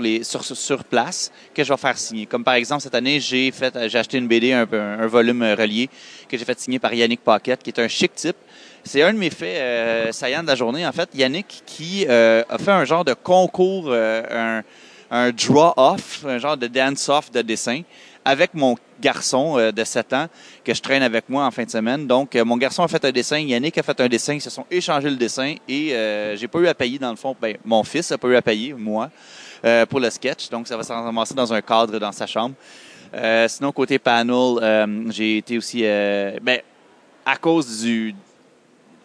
place 0.90 1.32
que 1.54 1.64
je 1.64 1.74
vais 1.74 1.78
faire 1.78 1.98
signer. 1.98 2.26
Comme 2.26 2.44
par 2.44 2.54
exemple, 2.54 2.82
cette 2.82 2.96
année, 2.96 3.20
j'ai 3.20 3.52
acheté 3.94 4.18
une 4.18 4.28
BD, 4.28 4.54
un, 4.54 4.66
volume 5.08 5.42
euh, 5.42 5.56
relié, 5.56 5.90
que 6.30 6.38
j'ai 6.38 6.46
fait 6.46 6.60
signer 6.60 6.80
par 6.80 6.94
Yannick 6.94 7.22
Paquette, 7.22 7.64
qui 7.64 7.70
est 7.70 7.80
un 7.80 7.88
chic 7.88 8.14
type. 8.16 8.38
C'est 8.84 9.02
un 9.02 9.14
de 9.14 9.18
mes 9.18 9.32
faits 9.32 9.58
euh, 9.58 10.12
saillants 10.12 10.44
de 10.44 10.48
la 10.48 10.56
journée, 10.56 10.86
en 10.86 10.92
fait. 10.92 11.10
Yannick 11.16 11.64
qui 11.66 12.06
euh, 12.08 12.44
a 12.48 12.60
fait 12.60 12.72
un 12.72 12.86
genre 12.86 13.04
de 13.04 13.16
concours, 13.16 13.86
euh, 13.88 14.62
un 15.10 15.32
draw-off, 15.32 16.24
un 16.26 16.38
genre 16.38 16.56
de 16.56 16.68
dance-off 16.68 17.32
de 17.32 17.42
dessin 17.42 17.82
avec 18.26 18.56
mon 18.56 18.76
garçon 19.00 19.58
euh, 19.58 19.72
de 19.72 19.84
7 19.84 20.14
ans 20.14 20.28
que 20.64 20.74
je 20.74 20.82
traîne 20.82 21.04
avec 21.04 21.30
moi 21.30 21.46
en 21.46 21.52
fin 21.52 21.64
de 21.64 21.70
semaine. 21.70 22.08
Donc, 22.08 22.36
euh, 22.36 22.44
mon 22.44 22.58
garçon 22.58 22.84
a 22.84 22.88
fait 22.88 23.06
un 23.06 23.12
dessin, 23.12 23.38
Yannick 23.38 23.78
a 23.78 23.84
fait 23.84 24.02
un 24.02 24.08
dessin, 24.08 24.34
ils 24.34 24.42
se 24.42 24.50
sont 24.50 24.66
échangés 24.72 25.10
le 25.10 25.16
dessin 25.16 25.56
et 25.68 25.94
euh, 25.94 26.36
j'ai 26.36 26.48
pas 26.48 26.60
eu 26.60 26.68
à 26.68 26.74
payer 26.74 26.98
dans 26.98 27.12
le 27.12 27.16
fond. 27.16 27.36
Ben, 27.40 27.56
mon 27.64 27.84
fils 27.84 28.12
a 28.12 28.18
pas 28.18 28.28
eu 28.28 28.36
à 28.36 28.42
payer, 28.42 28.74
moi, 28.74 29.10
pour 29.90 30.00
le 30.00 30.10
sketch. 30.10 30.50
Donc, 30.50 30.68
ça 30.68 30.76
va 30.78 30.84
se 30.84 30.92
ramasser 30.92 31.34
dans 31.34 31.52
un 31.52 31.62
cadre 31.62 31.98
dans 31.98 32.12
sa 32.12 32.28
chambre. 32.28 32.56
Sinon, 33.48 33.72
côté 33.72 33.98
panel, 33.98 35.08
j'ai 35.10 35.38
été 35.38 35.58
aussi... 35.58 35.82
ben, 35.82 36.60
à 37.26 37.36
cause 37.38 37.82
du... 37.82 38.14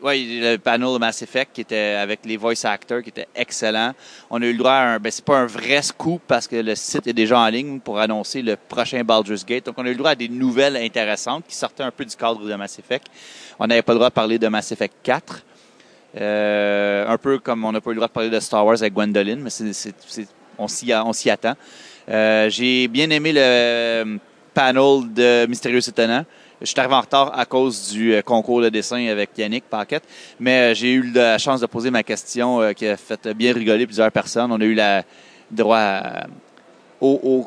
Oui, 0.02 0.40
le 0.40 0.56
panel 0.56 0.94
de 0.94 0.98
Mass 0.98 1.20
Effect 1.20 1.52
qui 1.52 1.60
était 1.60 1.96
avec 2.00 2.20
les 2.24 2.38
voice 2.38 2.64
actors 2.64 3.02
qui 3.02 3.10
était 3.10 3.28
excellent. 3.34 3.92
On 4.30 4.40
a 4.40 4.46
eu 4.46 4.52
le 4.52 4.58
droit 4.58 4.72
à 4.72 4.94
un. 4.94 4.98
Ben, 4.98 5.12
c'est 5.12 5.24
pas 5.24 5.40
un 5.40 5.46
vrai 5.46 5.82
scoop 5.82 6.22
parce 6.26 6.48
que 6.48 6.56
le 6.56 6.74
site 6.74 7.06
est 7.06 7.12
déjà 7.12 7.38
en 7.38 7.48
ligne 7.48 7.80
pour 7.80 7.98
annoncer 7.98 8.40
le 8.40 8.56
prochain 8.56 9.04
Baldur's 9.04 9.44
Gate. 9.44 9.66
Donc, 9.66 9.74
on 9.76 9.84
a 9.84 9.88
eu 9.88 9.92
le 9.92 9.98
droit 9.98 10.12
à 10.12 10.14
des 10.14 10.30
nouvelles 10.30 10.78
intéressantes 10.78 11.44
qui 11.46 11.54
sortaient 11.54 11.82
un 11.82 11.90
peu 11.90 12.06
du 12.06 12.16
cadre 12.16 12.40
de 12.46 12.54
Mass 12.54 12.78
Effect. 12.78 13.08
On 13.58 13.66
n'avait 13.66 13.82
pas 13.82 13.92
le 13.92 13.98
droit 13.98 14.08
de 14.08 14.14
parler 14.14 14.38
de 14.38 14.48
Mass 14.48 14.72
Effect 14.72 14.94
4. 15.02 15.44
Euh, 16.18 17.06
un 17.06 17.18
peu 17.18 17.38
comme 17.38 17.64
on 17.66 17.72
n'a 17.72 17.82
pas 17.82 17.90
eu 17.90 17.94
le 17.94 17.96
droit 17.96 18.08
de 18.08 18.12
parler 18.12 18.30
de 18.30 18.40
Star 18.40 18.64
Wars 18.64 18.76
avec 18.80 18.94
Gwendoline, 18.94 19.40
mais 19.40 19.50
c'est, 19.50 19.94
on, 20.56 20.66
s'y, 20.66 20.92
on 20.94 21.12
s'y 21.12 21.28
attend. 21.28 21.54
Euh, 22.08 22.48
j'ai 22.48 22.88
bien 22.88 23.10
aimé 23.10 23.32
le 23.34 24.18
panel 24.54 25.12
de 25.12 25.46
Mystérieux 25.46 25.86
Étonnant. 25.86 26.24
Je 26.60 26.66
suis 26.66 26.78
arrivé 26.78 26.94
en 26.94 27.00
retard 27.00 27.38
à 27.38 27.46
cause 27.46 27.90
du 27.90 28.12
euh, 28.12 28.20
concours 28.20 28.60
de 28.60 28.68
dessin 28.68 29.06
avec 29.06 29.30
Yannick 29.38 29.64
Paquette, 29.64 30.02
mais 30.38 30.72
euh, 30.72 30.74
j'ai 30.74 30.92
eu 30.92 31.10
la 31.10 31.38
chance 31.38 31.62
de 31.62 31.66
poser 31.66 31.90
ma 31.90 32.02
question 32.02 32.60
euh, 32.60 32.72
qui 32.74 32.86
a 32.86 32.98
fait 32.98 33.28
bien 33.28 33.54
rigoler 33.54 33.86
plusieurs 33.86 34.12
personnes. 34.12 34.52
On 34.52 34.60
a 34.60 34.64
eu 34.64 34.74
la 34.74 35.02
droit 35.50 36.02
au, 37.00 37.42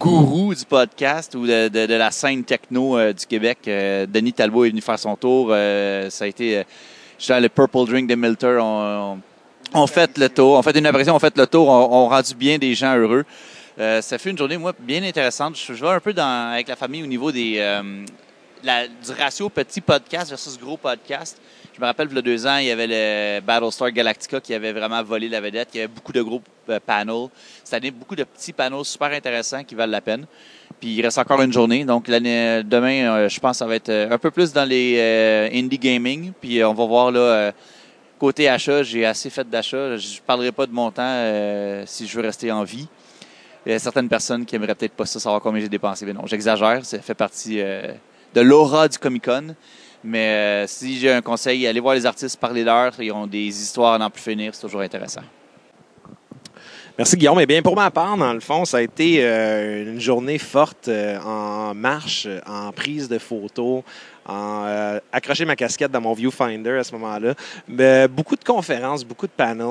gourou 0.00 0.54
du 0.54 0.64
podcast 0.64 1.34
ou 1.34 1.46
de, 1.46 1.94
la 1.94 2.10
scène 2.10 2.42
techno 2.42 3.12
du 3.12 3.26
Québec. 3.26 3.58
Denis 3.64 4.32
Talbot 4.32 4.64
est 4.64 4.70
venu 4.70 4.80
faire 4.80 4.98
son 4.98 5.14
tour. 5.14 5.48
Ça 5.50 6.24
a 6.24 6.26
été, 6.26 6.64
dans 7.28 7.42
le 7.42 7.48
Purple 7.50 7.84
Drink 7.86 8.08
de 8.08 8.14
Milter. 8.14 8.58
On, 8.62 9.86
fait 9.86 10.16
le 10.16 10.30
tour. 10.30 10.54
On 10.54 10.62
fait 10.62 10.76
une 10.76 10.86
apparition, 10.86 11.14
on 11.14 11.18
fait 11.18 11.36
le 11.36 11.46
tour. 11.46 11.68
On, 11.68 12.06
on 12.06 12.08
rendu 12.08 12.34
bien 12.34 12.56
des 12.56 12.74
gens 12.74 12.96
heureux. 12.96 13.26
Euh, 13.78 14.00
ça 14.00 14.18
fait 14.18 14.30
une 14.30 14.38
journée, 14.38 14.56
moi, 14.56 14.72
bien 14.78 15.02
intéressante. 15.02 15.56
Je, 15.56 15.74
je 15.74 15.84
vais 15.84 15.90
un 15.90 16.00
peu 16.00 16.14
avec 16.16 16.68
la 16.68 16.76
famille 16.76 17.02
au 17.02 17.06
niveau 17.06 17.32
des, 17.32 17.56
euh, 17.58 17.82
du 18.62 19.12
ratio 19.18 19.48
petit 19.48 19.80
podcast 19.80 20.30
versus 20.30 20.58
gros 20.58 20.76
podcast. 20.76 21.40
Je 21.74 21.80
me 21.80 21.86
rappelle, 21.86 22.06
il 22.08 22.14
y 22.14 22.18
a 22.18 22.22
deux 22.22 22.46
ans, 22.46 22.56
il 22.58 22.66
y 22.66 22.70
avait 22.70 22.86
le 22.86 23.40
Battlestar 23.40 23.90
Galactica 23.90 24.40
qui 24.40 24.54
avait 24.54 24.72
vraiment 24.72 25.02
volé 25.02 25.28
la 25.28 25.40
vedette. 25.40 25.70
Il 25.74 25.78
y 25.78 25.80
avait 25.80 25.92
beaucoup 25.92 26.12
de 26.12 26.22
gros 26.22 26.40
euh, 26.68 26.78
panels. 26.84 27.28
Cette 27.64 27.74
année, 27.74 27.90
beaucoup 27.90 28.14
de 28.14 28.22
petits 28.22 28.52
panels 28.52 28.84
super 28.84 29.10
intéressants 29.10 29.64
qui 29.64 29.74
valent 29.74 29.90
la 29.90 30.00
peine. 30.00 30.26
Puis 30.78 30.90
il 30.90 31.02
reste 31.02 31.18
encore 31.18 31.42
une 31.42 31.52
journée. 31.52 31.84
Donc 31.84 32.06
l'année 32.06 32.62
demain, 32.64 33.28
je 33.28 33.40
pense 33.40 33.52
que 33.52 33.58
ça 33.58 33.66
va 33.66 33.74
être 33.74 33.90
un 33.90 34.18
peu 34.18 34.30
plus 34.30 34.52
dans 34.52 34.64
les 34.68 35.50
indie 35.52 35.78
gaming. 35.78 36.32
Puis 36.40 36.62
on 36.62 36.74
va 36.74 36.84
voir 36.86 37.10
là. 37.10 37.52
Côté 38.18 38.48
achat, 38.48 38.82
j'ai 38.84 39.04
assez 39.04 39.28
fait 39.28 39.48
d'achat. 39.48 39.96
Je 39.96 40.16
ne 40.16 40.20
parlerai 40.20 40.52
pas 40.52 40.66
de 40.66 40.72
montant 40.72 41.02
euh, 41.02 41.82
si 41.84 42.06
je 42.06 42.16
veux 42.16 42.22
rester 42.22 42.50
en 42.52 42.62
vie. 42.62 42.88
Il 43.66 43.72
y 43.72 43.74
a 43.74 43.78
certaines 43.78 44.08
personnes 44.08 44.44
qui 44.44 44.56
aimeraient 44.56 44.74
peut-être 44.74 44.92
pas 44.92 45.06
ça, 45.06 45.18
savoir 45.18 45.40
combien 45.40 45.60
j'ai 45.60 45.68
dépensé. 45.68 46.04
Mais 46.04 46.12
non, 46.12 46.26
j'exagère. 46.26 46.84
Ça 46.84 46.98
fait 46.98 47.14
partie 47.14 47.60
euh, 47.60 47.92
de 48.34 48.40
l'aura 48.42 48.88
du 48.88 48.98
Comic-Con. 48.98 49.54
Mais 50.02 50.64
euh, 50.64 50.66
si 50.66 50.98
j'ai 50.98 51.10
un 51.10 51.22
conseil, 51.22 51.66
allez 51.66 51.80
voir 51.80 51.94
les 51.94 52.04
artistes, 52.04 52.38
parlez-leur. 52.38 52.92
Ils 53.00 53.10
ont 53.10 53.26
des 53.26 53.46
histoires 53.46 53.94
à 53.94 53.98
n'en 53.98 54.10
plus 54.10 54.22
finir. 54.22 54.54
C'est 54.54 54.60
toujours 54.60 54.82
intéressant. 54.82 55.22
Merci 56.98 57.16
Guillaume. 57.16 57.40
Eh 57.40 57.46
bien, 57.46 57.62
pour 57.62 57.74
ma 57.74 57.90
part, 57.90 58.16
dans 58.18 58.34
le 58.34 58.40
fond, 58.40 58.66
ça 58.66 58.76
a 58.76 58.82
été 58.82 59.24
euh, 59.24 59.94
une 59.94 60.00
journée 60.00 60.38
forte 60.38 60.88
en 61.24 61.74
marche, 61.74 62.28
en 62.46 62.70
prise 62.70 63.08
de 63.08 63.18
photos, 63.18 63.82
en 64.26 64.64
euh, 64.66 65.00
accrocher 65.12 65.44
ma 65.44 65.56
casquette 65.56 65.90
dans 65.90 66.00
mon 66.00 66.14
viewfinder 66.14 66.78
à 66.78 66.84
ce 66.84 66.92
moment-là. 66.92 67.34
Mais 67.68 68.08
beaucoup 68.08 68.36
de 68.36 68.44
conférences, 68.44 69.04
beaucoup 69.04 69.26
de 69.26 69.32
panels. 69.32 69.64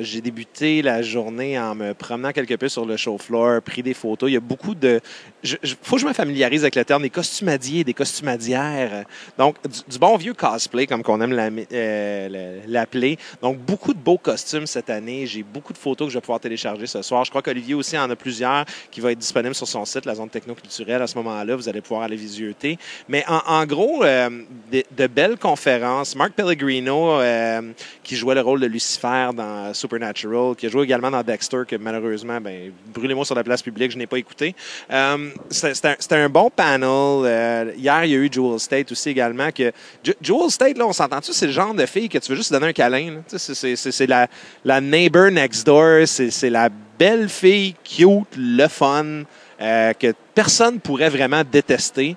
J'ai 0.00 0.20
débuté 0.20 0.82
la 0.82 1.02
journée 1.02 1.58
en 1.58 1.74
me 1.74 1.94
promenant 1.94 2.32
quelque 2.32 2.54
peu 2.54 2.68
sur 2.68 2.84
le 2.84 2.96
show 2.96 3.18
floor, 3.18 3.62
pris 3.62 3.82
des 3.82 3.94
photos. 3.94 4.30
Il 4.30 4.34
y 4.34 4.36
a 4.36 4.40
beaucoup 4.40 4.74
de... 4.74 5.00
Il 5.42 5.76
faut 5.82 5.96
que 5.96 6.02
je 6.02 6.06
me 6.06 6.12
familiarise 6.12 6.62
avec 6.62 6.74
le 6.74 6.84
terme 6.84 7.02
des 7.02 7.10
costumadiers, 7.10 7.84
des 7.84 7.94
costumadières. 7.94 9.04
Donc, 9.38 9.56
du, 9.88 9.98
bon 9.98 10.16
vieux 10.16 10.34
cosplay, 10.34 10.86
comme 10.86 11.02
qu'on 11.02 11.20
aime 11.20 11.64
euh, 11.72 12.28
le- 12.28 12.72
l'appeler. 12.72 13.18
Donc, 13.42 13.58
beaucoup 13.58 13.94
de 13.94 13.98
beaux 13.98 14.18
costumes 14.18 14.66
cette 14.66 14.90
année. 14.90 15.26
J'ai 15.26 15.42
beaucoup 15.42 15.72
de 15.72 15.78
photos 15.78 16.08
que 16.08 16.12
je 16.12 16.18
vais 16.18 16.22
pouvoir 16.22 16.40
télécharger 16.40 16.86
ce 16.86 17.02
soir. 17.02 17.24
Je 17.24 17.30
crois 17.30 17.42
qu'Olivier 17.42 17.74
aussi 17.74 17.96
en 17.96 18.10
a 18.10 18.16
plusieurs 18.16 18.64
qui 18.90 19.00
vont 19.00 19.10
être 19.10 19.18
disponibles 19.18 19.54
sur 19.54 19.68
son 19.68 19.84
site, 19.84 20.06
la 20.06 20.14
zone 20.14 20.30
technoculturelle. 20.30 21.02
À 21.02 21.06
ce 21.06 21.16
moment-là, 21.18 21.54
vous 21.54 21.68
allez 21.68 21.80
pouvoir 21.80 22.02
aller 22.02 22.16
visioter. 22.16 22.78
Mais 23.08 23.24
en 23.28 23.64
gros, 23.66 23.75
euh, 23.78 24.30
de, 24.70 25.06
belles 25.06 25.36
conférences. 25.38 26.16
Mark 26.16 26.32
Pellegrino, 26.32 27.20
euh, 27.20 27.72
qui 28.02 28.16
jouait 28.16 28.34
le 28.34 28.40
rôle 28.40 28.60
de 28.60 28.66
Lucifer 28.66 29.30
dans 29.34 29.72
Supernatural, 29.74 30.54
qui 30.56 30.66
a 30.66 30.68
joué 30.68 30.84
également 30.84 31.10
dans 31.10 31.22
Dexter, 31.22 31.62
que 31.68 31.76
malheureusement, 31.76 32.40
ben, 32.40 32.72
brûlez-moi 32.92 33.24
sur 33.24 33.34
la 33.34 33.44
place 33.44 33.62
publique, 33.62 33.92
je 33.92 33.98
n'ai 33.98 34.06
pas 34.06 34.18
écouté. 34.18 34.54
Euh, 34.90 35.30
C'était 35.50 36.14
un, 36.14 36.28
bon 36.28 36.50
panel. 36.50 37.74
Hier, 37.76 38.04
il 38.04 38.10
y 38.10 38.14
a 38.14 38.18
eu 38.18 38.28
Jewel 38.30 38.58
State 38.58 38.92
aussi 38.92 39.10
également. 39.10 39.50
Que, 39.50 39.72
Jewel 40.20 40.50
State, 40.50 40.78
là, 40.78 40.86
on 40.86 40.92
s'entend-tu, 40.92 41.32
c'est 41.32 41.46
le 41.46 41.52
genre 41.52 41.74
de 41.74 41.86
fille 41.86 42.08
que 42.08 42.18
tu 42.18 42.30
veux 42.30 42.36
juste 42.36 42.52
donner 42.52 42.68
un 42.68 42.72
câlin. 42.72 43.22
c'est- 43.26 44.06
la, 44.06 44.28
la 44.64 44.80
neighbor 44.80 45.30
next 45.30 45.66
door, 45.66 46.06
c'est 46.06 46.50
la 46.50 46.68
belle 46.98 47.28
fille 47.28 47.74
cute, 47.84 48.36
le 48.36 48.68
fun, 48.68 49.24
que 49.58 50.12
personne 50.34 50.80
pourrait 50.80 51.08
vraiment 51.10 51.42
détester. 51.50 52.16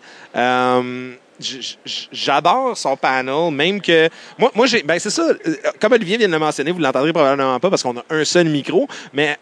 J'adore 2.12 2.78
son 2.78 2.98
panel, 2.98 3.52
même 3.52 3.82
que 3.82 4.10
moi, 4.38 4.52
moi 4.56 4.66
j'ai, 4.66 4.84
ben 4.84 5.00
c'est 5.00 5.10
ça. 5.10 5.24
euh, 5.24 5.56
Comme 5.80 5.94
Olivier 5.94 6.18
vient 6.18 6.28
de 6.28 6.34
le 6.34 6.40
mentionner, 6.40 6.72
vous 6.72 6.80
l'entendrez 6.80 7.14
probablement 7.14 7.60
pas 7.60 7.70
parce 7.70 7.82
qu'on 7.82 7.98
a 7.98 8.04
un 8.10 8.26
seul 8.26 8.50
micro, 8.50 8.88
mais 9.14 9.38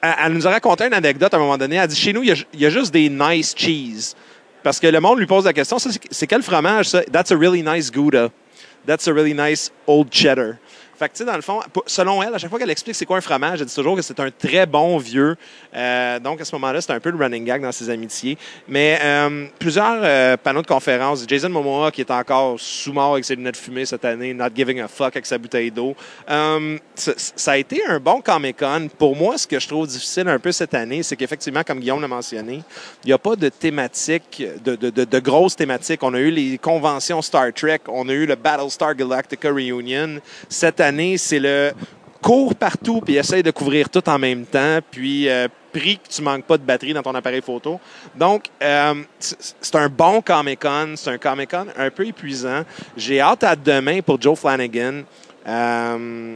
elle, 0.00 0.32
nous 0.32 0.46
a 0.46 0.50
raconté 0.50 0.86
une 0.86 0.94
anecdote 0.94 1.32
à 1.34 1.36
un 1.36 1.40
moment 1.40 1.58
donné. 1.58 1.76
Elle 1.76 1.88
dit 1.88 1.96
chez 1.96 2.12
nous, 2.12 2.22
il 2.22 2.32
y 2.32 2.62
y 2.62 2.66
a 2.66 2.70
juste 2.70 2.92
des 2.92 3.08
nice 3.08 3.54
cheese. 3.56 4.14
Parce 4.62 4.80
que 4.80 4.86
le 4.88 4.98
monde 4.98 5.18
lui 5.18 5.26
pose 5.26 5.44
la 5.44 5.52
question 5.52 5.76
c'est 5.78 6.26
quel 6.26 6.42
fromage 6.42 6.88
ça? 6.88 7.02
That's 7.02 7.30
a 7.30 7.36
really 7.36 7.62
nice 7.62 7.90
Gouda. 7.90 8.30
That's 8.86 9.06
a 9.06 9.12
really 9.12 9.34
nice 9.34 9.70
old 9.86 10.10
cheddar. 10.10 10.56
Fait 10.98 11.08
que, 11.08 11.14
tu 11.14 11.18
sais, 11.18 11.24
dans 11.24 11.36
le 11.36 11.42
fond, 11.42 11.60
selon 11.86 12.22
elle, 12.22 12.34
à 12.34 12.38
chaque 12.38 12.48
fois 12.48 12.58
qu'elle 12.58 12.70
explique 12.70 12.96
c'est 12.96 13.04
quoi 13.04 13.18
un 13.18 13.20
fromage, 13.20 13.60
elle 13.60 13.66
dit 13.66 13.74
toujours 13.74 13.96
que 13.96 14.02
c'est 14.02 14.18
un 14.18 14.30
très 14.30 14.64
bon 14.64 14.96
vieux. 14.96 15.36
Euh, 15.74 16.18
donc, 16.18 16.40
à 16.40 16.44
ce 16.44 16.54
moment-là, 16.54 16.80
c'est 16.80 16.92
un 16.92 17.00
peu 17.00 17.10
le 17.10 17.18
running 17.18 17.44
gag 17.44 17.60
dans 17.60 17.72
ses 17.72 17.90
amitiés. 17.90 18.38
Mais 18.66 18.98
euh, 19.02 19.46
plusieurs 19.58 20.00
euh, 20.02 20.36
panneaux 20.36 20.62
de 20.62 20.66
conférences. 20.66 21.24
Jason 21.28 21.50
Momoa, 21.50 21.90
qui 21.90 22.00
est 22.00 22.10
encore 22.10 22.58
sous-mort 22.58 23.12
avec 23.12 23.26
ses 23.26 23.36
lunettes 23.36 23.58
fumées 23.58 23.84
cette 23.84 24.04
année, 24.04 24.32
not 24.32 24.48
giving 24.54 24.80
a 24.80 24.88
fuck 24.88 25.14
avec 25.16 25.26
sa 25.26 25.36
bouteille 25.36 25.70
d'eau. 25.70 25.94
Ça, 26.94 27.52
a 27.52 27.56
été 27.58 27.82
un 27.86 28.00
bon 28.00 28.22
Comic-Con. 28.22 28.88
Pour 28.98 29.14
moi, 29.14 29.36
ce 29.36 29.46
que 29.46 29.60
je 29.60 29.68
trouve 29.68 29.86
difficile 29.86 30.28
un 30.28 30.38
peu 30.38 30.50
cette 30.50 30.72
année, 30.72 31.02
c'est 31.02 31.16
qu'effectivement, 31.16 31.62
comme 31.62 31.80
Guillaume 31.80 32.00
l'a 32.00 32.08
mentionné, 32.08 32.62
il 33.04 33.06
n'y 33.08 33.12
a 33.12 33.18
pas 33.18 33.36
de 33.36 33.50
thématique, 33.50 34.42
de, 34.64 34.74
de 34.76 35.18
grosses 35.18 35.56
thématiques. 35.56 36.02
On 36.02 36.14
a 36.14 36.18
eu 36.18 36.30
les 36.30 36.58
conventions 36.58 37.20
Star 37.20 37.52
Trek, 37.52 37.80
on 37.88 38.08
a 38.08 38.12
eu 38.12 38.24
le 38.24 38.34
Battlestar 38.34 38.94
Galactica 38.94 39.50
Reunion. 39.50 40.20
Cette 40.48 40.80
année, 40.80 40.85
c'est 41.16 41.38
le 41.38 41.72
cours 42.22 42.54
partout 42.54 43.00
puis 43.00 43.16
essaye 43.16 43.42
de 43.42 43.50
couvrir 43.50 43.88
tout 43.88 44.06
en 44.08 44.18
même 44.18 44.44
temps. 44.46 44.78
Puis 44.90 45.28
euh, 45.28 45.48
prie 45.72 45.98
que 45.98 46.08
tu 46.08 46.22
manques 46.22 46.44
pas 46.44 46.58
de 46.58 46.62
batterie 46.62 46.92
dans 46.92 47.02
ton 47.02 47.14
appareil 47.14 47.42
photo. 47.42 47.78
Donc, 48.14 48.46
euh, 48.62 48.94
c'est 49.18 49.74
un 49.74 49.88
bon 49.88 50.20
Comic-Con. 50.20 50.94
C'est 50.96 51.10
un 51.10 51.18
Comic-Con 51.18 51.66
un 51.76 51.90
peu 51.90 52.06
épuisant. 52.06 52.62
J'ai 52.96 53.20
hâte 53.20 53.44
à 53.44 53.54
demain 53.54 54.00
pour 54.00 54.20
Joe 54.20 54.38
Flanagan. 54.38 55.02
Euh, 55.46 56.34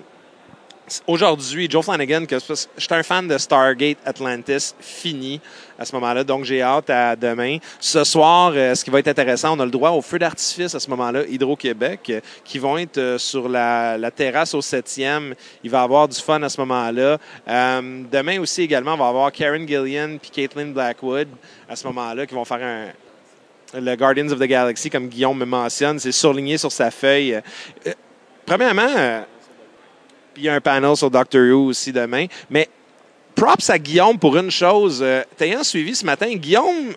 Aujourd'hui, 1.06 1.68
Joe 1.70 1.84
Flanagan, 1.84 2.26
que 2.26 2.36
je 2.38 2.54
suis 2.54 2.68
un 2.90 3.02
fan 3.02 3.28
de 3.28 3.38
Stargate 3.38 3.98
Atlantis, 4.04 4.74
fini 4.80 5.40
à 5.78 5.84
ce 5.84 5.94
moment-là, 5.94 6.24
donc 6.24 6.44
j'ai 6.44 6.62
hâte 6.62 6.90
à 6.90 7.14
demain. 7.14 7.58
Ce 7.78 8.02
soir, 8.02 8.52
euh, 8.54 8.74
ce 8.74 8.84
qui 8.84 8.90
va 8.90 8.98
être 8.98 9.08
intéressant, 9.08 9.56
on 9.56 9.60
a 9.60 9.64
le 9.64 9.70
droit 9.70 9.90
au 9.90 10.02
feu 10.02 10.18
d'artifice 10.18 10.74
à 10.74 10.80
ce 10.80 10.90
moment-là, 10.90 11.22
Hydro-Québec, 11.28 12.22
qui 12.44 12.58
vont 12.58 12.76
être 12.76 12.98
euh, 12.98 13.18
sur 13.18 13.48
la, 13.48 14.10
terrasse 14.10 14.52
au 14.54 14.60
7e. 14.60 15.34
Il 15.62 15.70
va 15.70 15.80
y 15.80 15.82
avoir 15.82 16.08
du 16.08 16.18
fun 16.18 16.42
à 16.42 16.48
ce 16.48 16.60
moment-là. 16.60 17.18
Euh, 17.48 18.02
demain 18.10 18.40
aussi, 18.40 18.62
également, 18.62 18.94
on 18.94 18.98
va 18.98 19.08
avoir 19.08 19.32
Karen 19.32 19.66
Gillian 19.66 20.18
puis 20.20 20.30
Caitlin 20.30 20.66
Blackwood 20.66 21.28
à 21.68 21.76
ce 21.76 21.86
moment-là, 21.86 22.26
qui 22.26 22.34
vont 22.34 22.44
faire 22.44 22.92
le 23.72 23.94
Guardians 23.94 24.30
of 24.32 24.40
the 24.40 24.44
Galaxy, 24.44 24.90
comme 24.90 25.06
Guillaume 25.06 25.38
me 25.38 25.44
mentionne, 25.44 26.00
c'est 26.00 26.12
surligné 26.12 26.58
sur 26.58 26.72
sa 26.72 26.90
feuille. 26.90 27.40
Premièrement, 28.44 29.24
il 30.40 30.46
y 30.46 30.48
a 30.48 30.54
un 30.54 30.60
panel 30.60 30.96
sur 30.96 31.10
Doctor 31.10 31.42
Who 31.42 31.68
aussi 31.68 31.92
demain. 31.92 32.26
Mais 32.48 32.68
props 33.34 33.70
à 33.70 33.78
Guillaume 33.78 34.18
pour 34.18 34.36
une 34.36 34.50
chose. 34.50 35.00
Euh, 35.02 35.22
T'ayant 35.36 35.62
suivi 35.62 35.94
ce 35.94 36.04
matin, 36.04 36.34
Guillaume, 36.34 36.94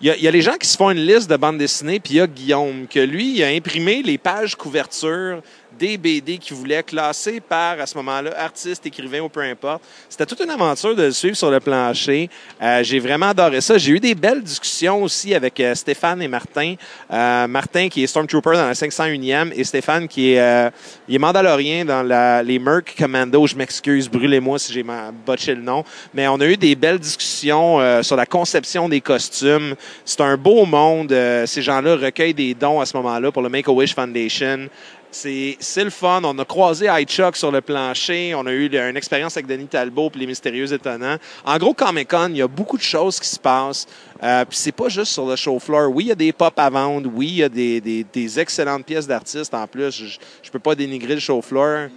il 0.00 0.14
y, 0.14 0.28
a, 0.28 0.30
les 0.30 0.42
gens 0.42 0.56
qui 0.56 0.68
se 0.68 0.76
font 0.76 0.90
une 0.90 1.04
liste 1.04 1.28
de 1.28 1.36
bandes 1.36 1.58
dessinées, 1.58 2.00
puis 2.00 2.14
il 2.14 2.16
y 2.18 2.20
a 2.20 2.26
Guillaume, 2.26 2.86
que 2.86 3.00
lui, 3.00 3.42
a 3.42 3.48
imprimé 3.48 4.02
les 4.02 4.18
pages 4.18 4.54
couverture 4.54 5.40
des 5.78 5.96
BD 5.96 6.38
qu'il 6.38 6.56
voulait, 6.56 6.82
classer 6.82 7.40
par, 7.40 7.80
à 7.80 7.86
ce 7.86 7.96
moment-là, 7.98 8.30
artiste, 8.38 8.84
écrivain 8.86 9.20
ou 9.20 9.28
peu 9.28 9.40
importe. 9.40 9.82
C'était 10.08 10.26
toute 10.26 10.40
une 10.40 10.50
aventure 10.50 10.94
de 10.94 11.04
le 11.04 11.12
suivre 11.12 11.36
sur 11.36 11.50
le 11.50 11.60
plancher. 11.60 12.28
Euh, 12.62 12.82
J'ai 12.82 12.98
vraiment 12.98 13.26
adoré 13.26 13.60
ça. 13.60 13.78
J'ai 13.78 13.92
eu 13.92 14.00
des 14.00 14.14
belles 14.14 14.42
discussions 14.42 15.02
aussi 15.02 15.34
avec 15.34 15.58
euh, 15.60 15.74
Stéphane 15.74 16.22
et 16.22 16.28
Martin. 16.28 16.74
Euh, 17.10 17.46
Martin 17.46 17.88
qui 17.88 18.02
est 18.02 18.06
Stormtrooper 18.06 18.52
dans 18.52 18.66
la 18.66 18.72
501e 18.72 19.52
et 19.54 19.64
Stéphane 19.64 20.08
qui 20.08 20.32
est, 20.32 20.72
il 21.08 21.18
Mandalorien 21.18 21.84
dans 21.84 22.02
la, 22.02 22.42
les 22.42 22.58
Merc 22.58 22.94
Commando. 22.96 23.46
Je 23.46 23.56
m'excuse, 23.56 24.08
brûlez-moi 24.08 24.58
si 24.58 24.72
j'ai 24.72 24.84
botché 25.26 25.54
le 25.54 25.62
nom. 25.62 25.84
Mais 26.14 26.28
on 26.28 26.40
a 26.40 26.46
eu 26.46 26.56
des 26.56 26.74
belles 26.74 26.98
discussions 26.98 28.02
sur 28.02 28.16
la 28.16 28.26
conception 28.26 28.88
des 28.88 29.00
costumes. 29.00 29.74
C'est 30.04 30.20
un 30.20 30.36
beau 30.36 30.64
monde. 30.64 31.14
Ces 31.46 31.62
gens-là 31.62 31.96
recueillent 31.96 32.34
des 32.34 32.54
dons 32.54 32.80
à 32.80 32.86
ce 32.86 32.96
moment-là 32.96 33.32
pour 33.32 33.42
le 33.42 33.48
Make-A-Wish 33.48 33.94
Foundation. 33.94 34.68
C'est 35.16 35.84
le 35.84 35.90
fun. 35.90 36.20
On 36.24 36.38
a 36.38 36.44
croisé 36.44 36.88
iChuck 36.88 37.36
sur 37.36 37.50
le 37.50 37.62
plancher. 37.62 38.34
On 38.34 38.44
a 38.46 38.52
eu 38.52 38.66
une 38.66 38.96
expérience 38.96 39.36
avec 39.36 39.46
Denis 39.46 39.66
Talbot 39.66 40.10
puis 40.10 40.20
les 40.20 40.26
Mystérieux 40.26 40.70
Étonnants. 40.70 41.16
En 41.44 41.56
gros, 41.56 41.72
Comic-Con, 41.72 42.28
il 42.30 42.38
y 42.38 42.42
a 42.42 42.48
beaucoup 42.48 42.76
de 42.76 42.82
choses 42.82 43.18
qui 43.18 43.28
se 43.28 43.38
passent. 43.38 43.86
Euh, 44.22 44.44
puis 44.44 44.58
c'est 44.58 44.72
pas 44.72 44.88
juste 44.88 45.12
sur 45.12 45.26
le 45.26 45.36
show 45.36 45.58
floor. 45.58 45.90
Oui, 45.90 46.04
il 46.04 46.08
y 46.08 46.12
a 46.12 46.16
des 46.16 46.32
pop 46.32 46.52
à 46.58 46.68
vendre. 46.68 47.10
Oui, 47.14 47.28
il 47.28 47.36
y 47.36 47.42
a 47.42 47.48
des, 47.48 48.40
excellentes 48.40 48.84
pièces 48.84 49.06
d'artistes 49.06 49.54
en 49.54 49.66
plus. 49.66 49.90
Je, 49.90 50.18
je 50.42 50.50
peux 50.50 50.58
pas 50.58 50.74
dénigrer 50.74 51.14
le 51.14 51.20
show 51.20 51.40
floor. 51.40 51.88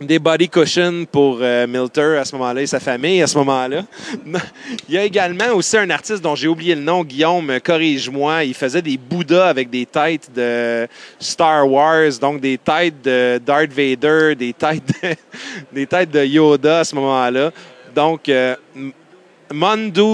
Des 0.00 0.18
body 0.18 0.48
cushions 0.48 1.06
pour 1.10 1.38
euh, 1.40 1.66
Milter 1.66 2.18
à 2.18 2.24
ce 2.24 2.34
moment-là 2.36 2.62
et 2.62 2.66
sa 2.66 2.80
famille 2.80 3.22
à 3.22 3.26
ce 3.26 3.38
moment-là. 3.38 3.84
Il 4.88 4.94
y 4.94 4.98
a 4.98 5.04
également 5.04 5.52
aussi 5.54 5.76
un 5.76 5.88
artiste 5.90 6.20
dont 6.20 6.34
j'ai 6.34 6.48
oublié 6.48 6.74
le 6.74 6.80
nom, 6.80 7.04
Guillaume, 7.04 7.60
corrige-moi. 7.62 8.44
Il 8.44 8.54
faisait 8.54 8.82
des 8.82 8.96
Bouddhas 8.96 9.48
avec 9.48 9.70
des 9.70 9.86
têtes 9.86 10.30
de 10.34 10.88
Star 11.18 11.70
Wars, 11.70 12.10
donc 12.20 12.40
des 12.40 12.58
têtes 12.58 13.02
de 13.02 13.40
Darth 13.44 13.72
Vader, 13.72 14.34
des 14.34 14.52
têtes 14.52 14.82
de, 15.02 15.14
des 15.72 15.86
têtes 15.86 16.10
de 16.10 16.24
Yoda 16.24 16.80
à 16.80 16.84
ce 16.84 16.94
moment-là. 16.96 17.52
Donc, 17.94 18.28
euh, 18.28 18.56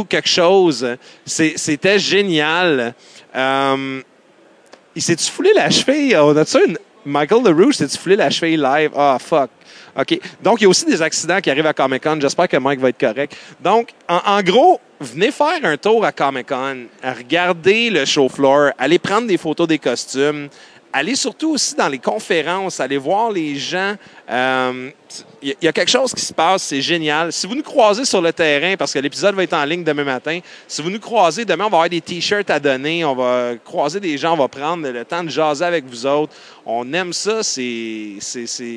quelque 0.08 0.28
chose, 0.28 0.96
c'était 1.24 1.98
génial. 1.98 2.94
Euh, 3.34 4.02
il 4.94 5.02
s'est-tu 5.02 5.30
foulé 5.30 5.52
la 5.54 5.70
cheville? 5.70 6.16
On 6.16 6.36
a-tu 6.36 6.58
une... 6.66 6.78
Michael 7.04 7.42
LaRouche 7.44 7.76
s'est-tu 7.76 7.98
foulé 7.98 8.16
la 8.16 8.30
cheville 8.30 8.60
live? 8.60 8.90
Ah, 8.96 9.18
fuck. 9.18 9.50
OK. 9.96 10.20
Donc, 10.42 10.60
il 10.60 10.64
y 10.64 10.66
a 10.66 10.68
aussi 10.68 10.84
des 10.84 11.02
accidents 11.02 11.40
qui 11.40 11.50
arrivent 11.50 11.66
à 11.66 11.72
Comic-Con. 11.72 12.18
J'espère 12.20 12.48
que 12.48 12.56
Mike 12.56 12.80
va 12.80 12.90
être 12.90 13.00
correct. 13.00 13.36
Donc, 13.60 13.88
en, 14.08 14.20
en 14.24 14.42
gros, 14.42 14.80
venez 15.00 15.30
faire 15.30 15.64
un 15.64 15.76
tour 15.76 16.04
à 16.04 16.12
Comic-Con, 16.12 16.86
regardez 17.02 17.90
le 17.90 18.04
show 18.04 18.28
floor, 18.28 18.72
allez 18.78 18.98
prendre 18.98 19.26
des 19.26 19.38
photos 19.38 19.66
des 19.66 19.78
costumes, 19.78 20.48
allez 20.92 21.14
surtout 21.14 21.52
aussi 21.52 21.74
dans 21.74 21.88
les 21.88 21.98
conférences, 21.98 22.80
allez 22.80 22.98
voir 22.98 23.30
les 23.30 23.56
gens. 23.56 23.94
Euh, 24.30 24.90
Il 25.42 25.48
y, 25.48 25.52
a- 25.52 25.54
il 25.62 25.64
y 25.64 25.68
a 25.68 25.72
quelque 25.72 25.90
chose 25.90 26.14
qui 26.14 26.20
se 26.24 26.32
passe, 26.32 26.62
c'est 26.62 26.80
génial. 26.82 27.32
Si 27.32 27.44
vous 27.48 27.56
nous 27.56 27.64
croisez 27.64 28.04
sur 28.04 28.20
le 28.22 28.32
terrain, 28.32 28.76
parce 28.76 28.92
que 28.92 29.00
l'épisode 29.00 29.34
va 29.34 29.42
être 29.42 29.54
en 29.54 29.64
ligne 29.64 29.82
demain 29.82 30.04
matin, 30.04 30.38
si 30.68 30.82
vous 30.82 30.90
nous 30.90 31.00
croisez 31.00 31.44
demain, 31.44 31.64
on 31.64 31.68
va 31.70 31.78
avoir 31.78 31.88
des 31.88 32.00
t-shirts 32.00 32.48
à 32.48 32.60
donner, 32.60 33.04
on 33.04 33.16
va 33.16 33.54
croiser 33.64 33.98
des 33.98 34.16
gens, 34.18 34.34
on 34.34 34.36
va 34.36 34.46
prendre 34.46 34.88
le 34.88 35.04
temps 35.04 35.24
de 35.24 35.28
jaser 35.30 35.64
avec 35.64 35.84
vous 35.86 36.06
autres. 36.06 36.32
On 36.64 36.92
aime 36.92 37.12
ça, 37.12 37.42
c'est 37.42 38.18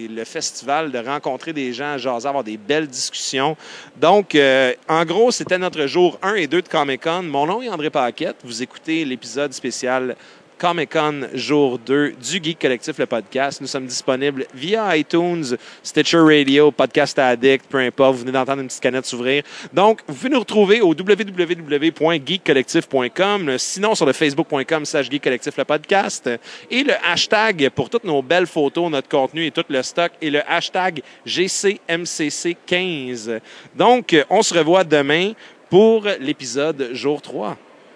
le 0.09 0.23
festival 0.23 0.91
de 0.91 0.97
rencontrer 0.97 1.53
des 1.53 1.71
gens, 1.73 1.99
jaser, 1.99 2.27
avoir 2.27 2.43
des 2.43 2.57
belles 2.57 2.87
discussions. 2.87 3.55
Donc, 3.95 4.33
euh, 4.33 4.73
en 4.89 5.05
gros, 5.05 5.29
c'était 5.29 5.59
notre 5.59 5.85
jour 5.85 6.17
1 6.23 6.33
et 6.35 6.47
2 6.47 6.63
de 6.63 6.67
Comic-Con. 6.67 7.23
Mon 7.23 7.45
nom 7.45 7.61
est 7.61 7.69
André 7.69 7.91
Paquette. 7.91 8.37
Vous 8.43 8.63
écoutez 8.63 9.05
l'épisode 9.05 9.53
spécial 9.53 10.15
Comic-Con 10.57 11.27
jour 11.33 11.79
2 11.79 12.11
du 12.11 12.43
Geek 12.43 12.59
Collectif, 12.59 12.97
le 12.97 13.05
podcast. 13.05 13.61
Nous 13.61 13.67
sommes 13.67 13.85
disponibles 13.85 14.45
via 14.53 14.95
iTunes, 14.95 15.57
Stitcher 15.83 16.19
Radio, 16.19 16.71
Podcast 16.71 17.19
Addict, 17.19 17.65
peu 17.69 17.79
importe. 17.79 18.15
Vous 18.15 18.21
venez 18.21 18.31
d'entendre 18.31 18.61
une 18.61 18.67
petite 18.67 18.81
canette 18.81 19.05
s'ouvrir. 19.05 19.43
Donc, 19.73 19.99
vous 20.07 20.15
pouvez 20.15 20.29
nous 20.29 20.39
retrouver 20.39 20.79
au 20.81 20.93
www.geekcollectif.com, 20.93 23.57
sinon 23.57 23.95
sur 23.95 24.05
le 24.05 24.13
facebook.com 24.13 24.85
slash 24.85 25.09
Geek 25.09 25.23
Collectif, 25.23 25.57
le 25.57 25.65
podcast. 25.65 26.29
Et 26.69 26.83
le 26.83 26.93
hashtag 27.05 27.69
pour 27.69 27.89
toutes 27.89 28.03
nos 28.03 28.21
belles 28.21 28.45
photos, 28.47 28.91
notre 28.91 29.09
contenu 29.09 29.45
et 29.45 29.51
tout 29.51 29.63
le 29.69 29.83
stock, 29.83 30.11
et 30.21 30.29
le 30.29 30.41
hashtag 30.49 31.01
GCMCC15. 31.25 33.39
Donc, 33.75 34.15
on 34.29 34.41
se 34.41 34.53
revoit 34.53 34.83
demain 34.83 35.31
pour 35.69 36.05
l'épisode 36.19 36.89
jour 36.93 37.21
3. 37.21 37.57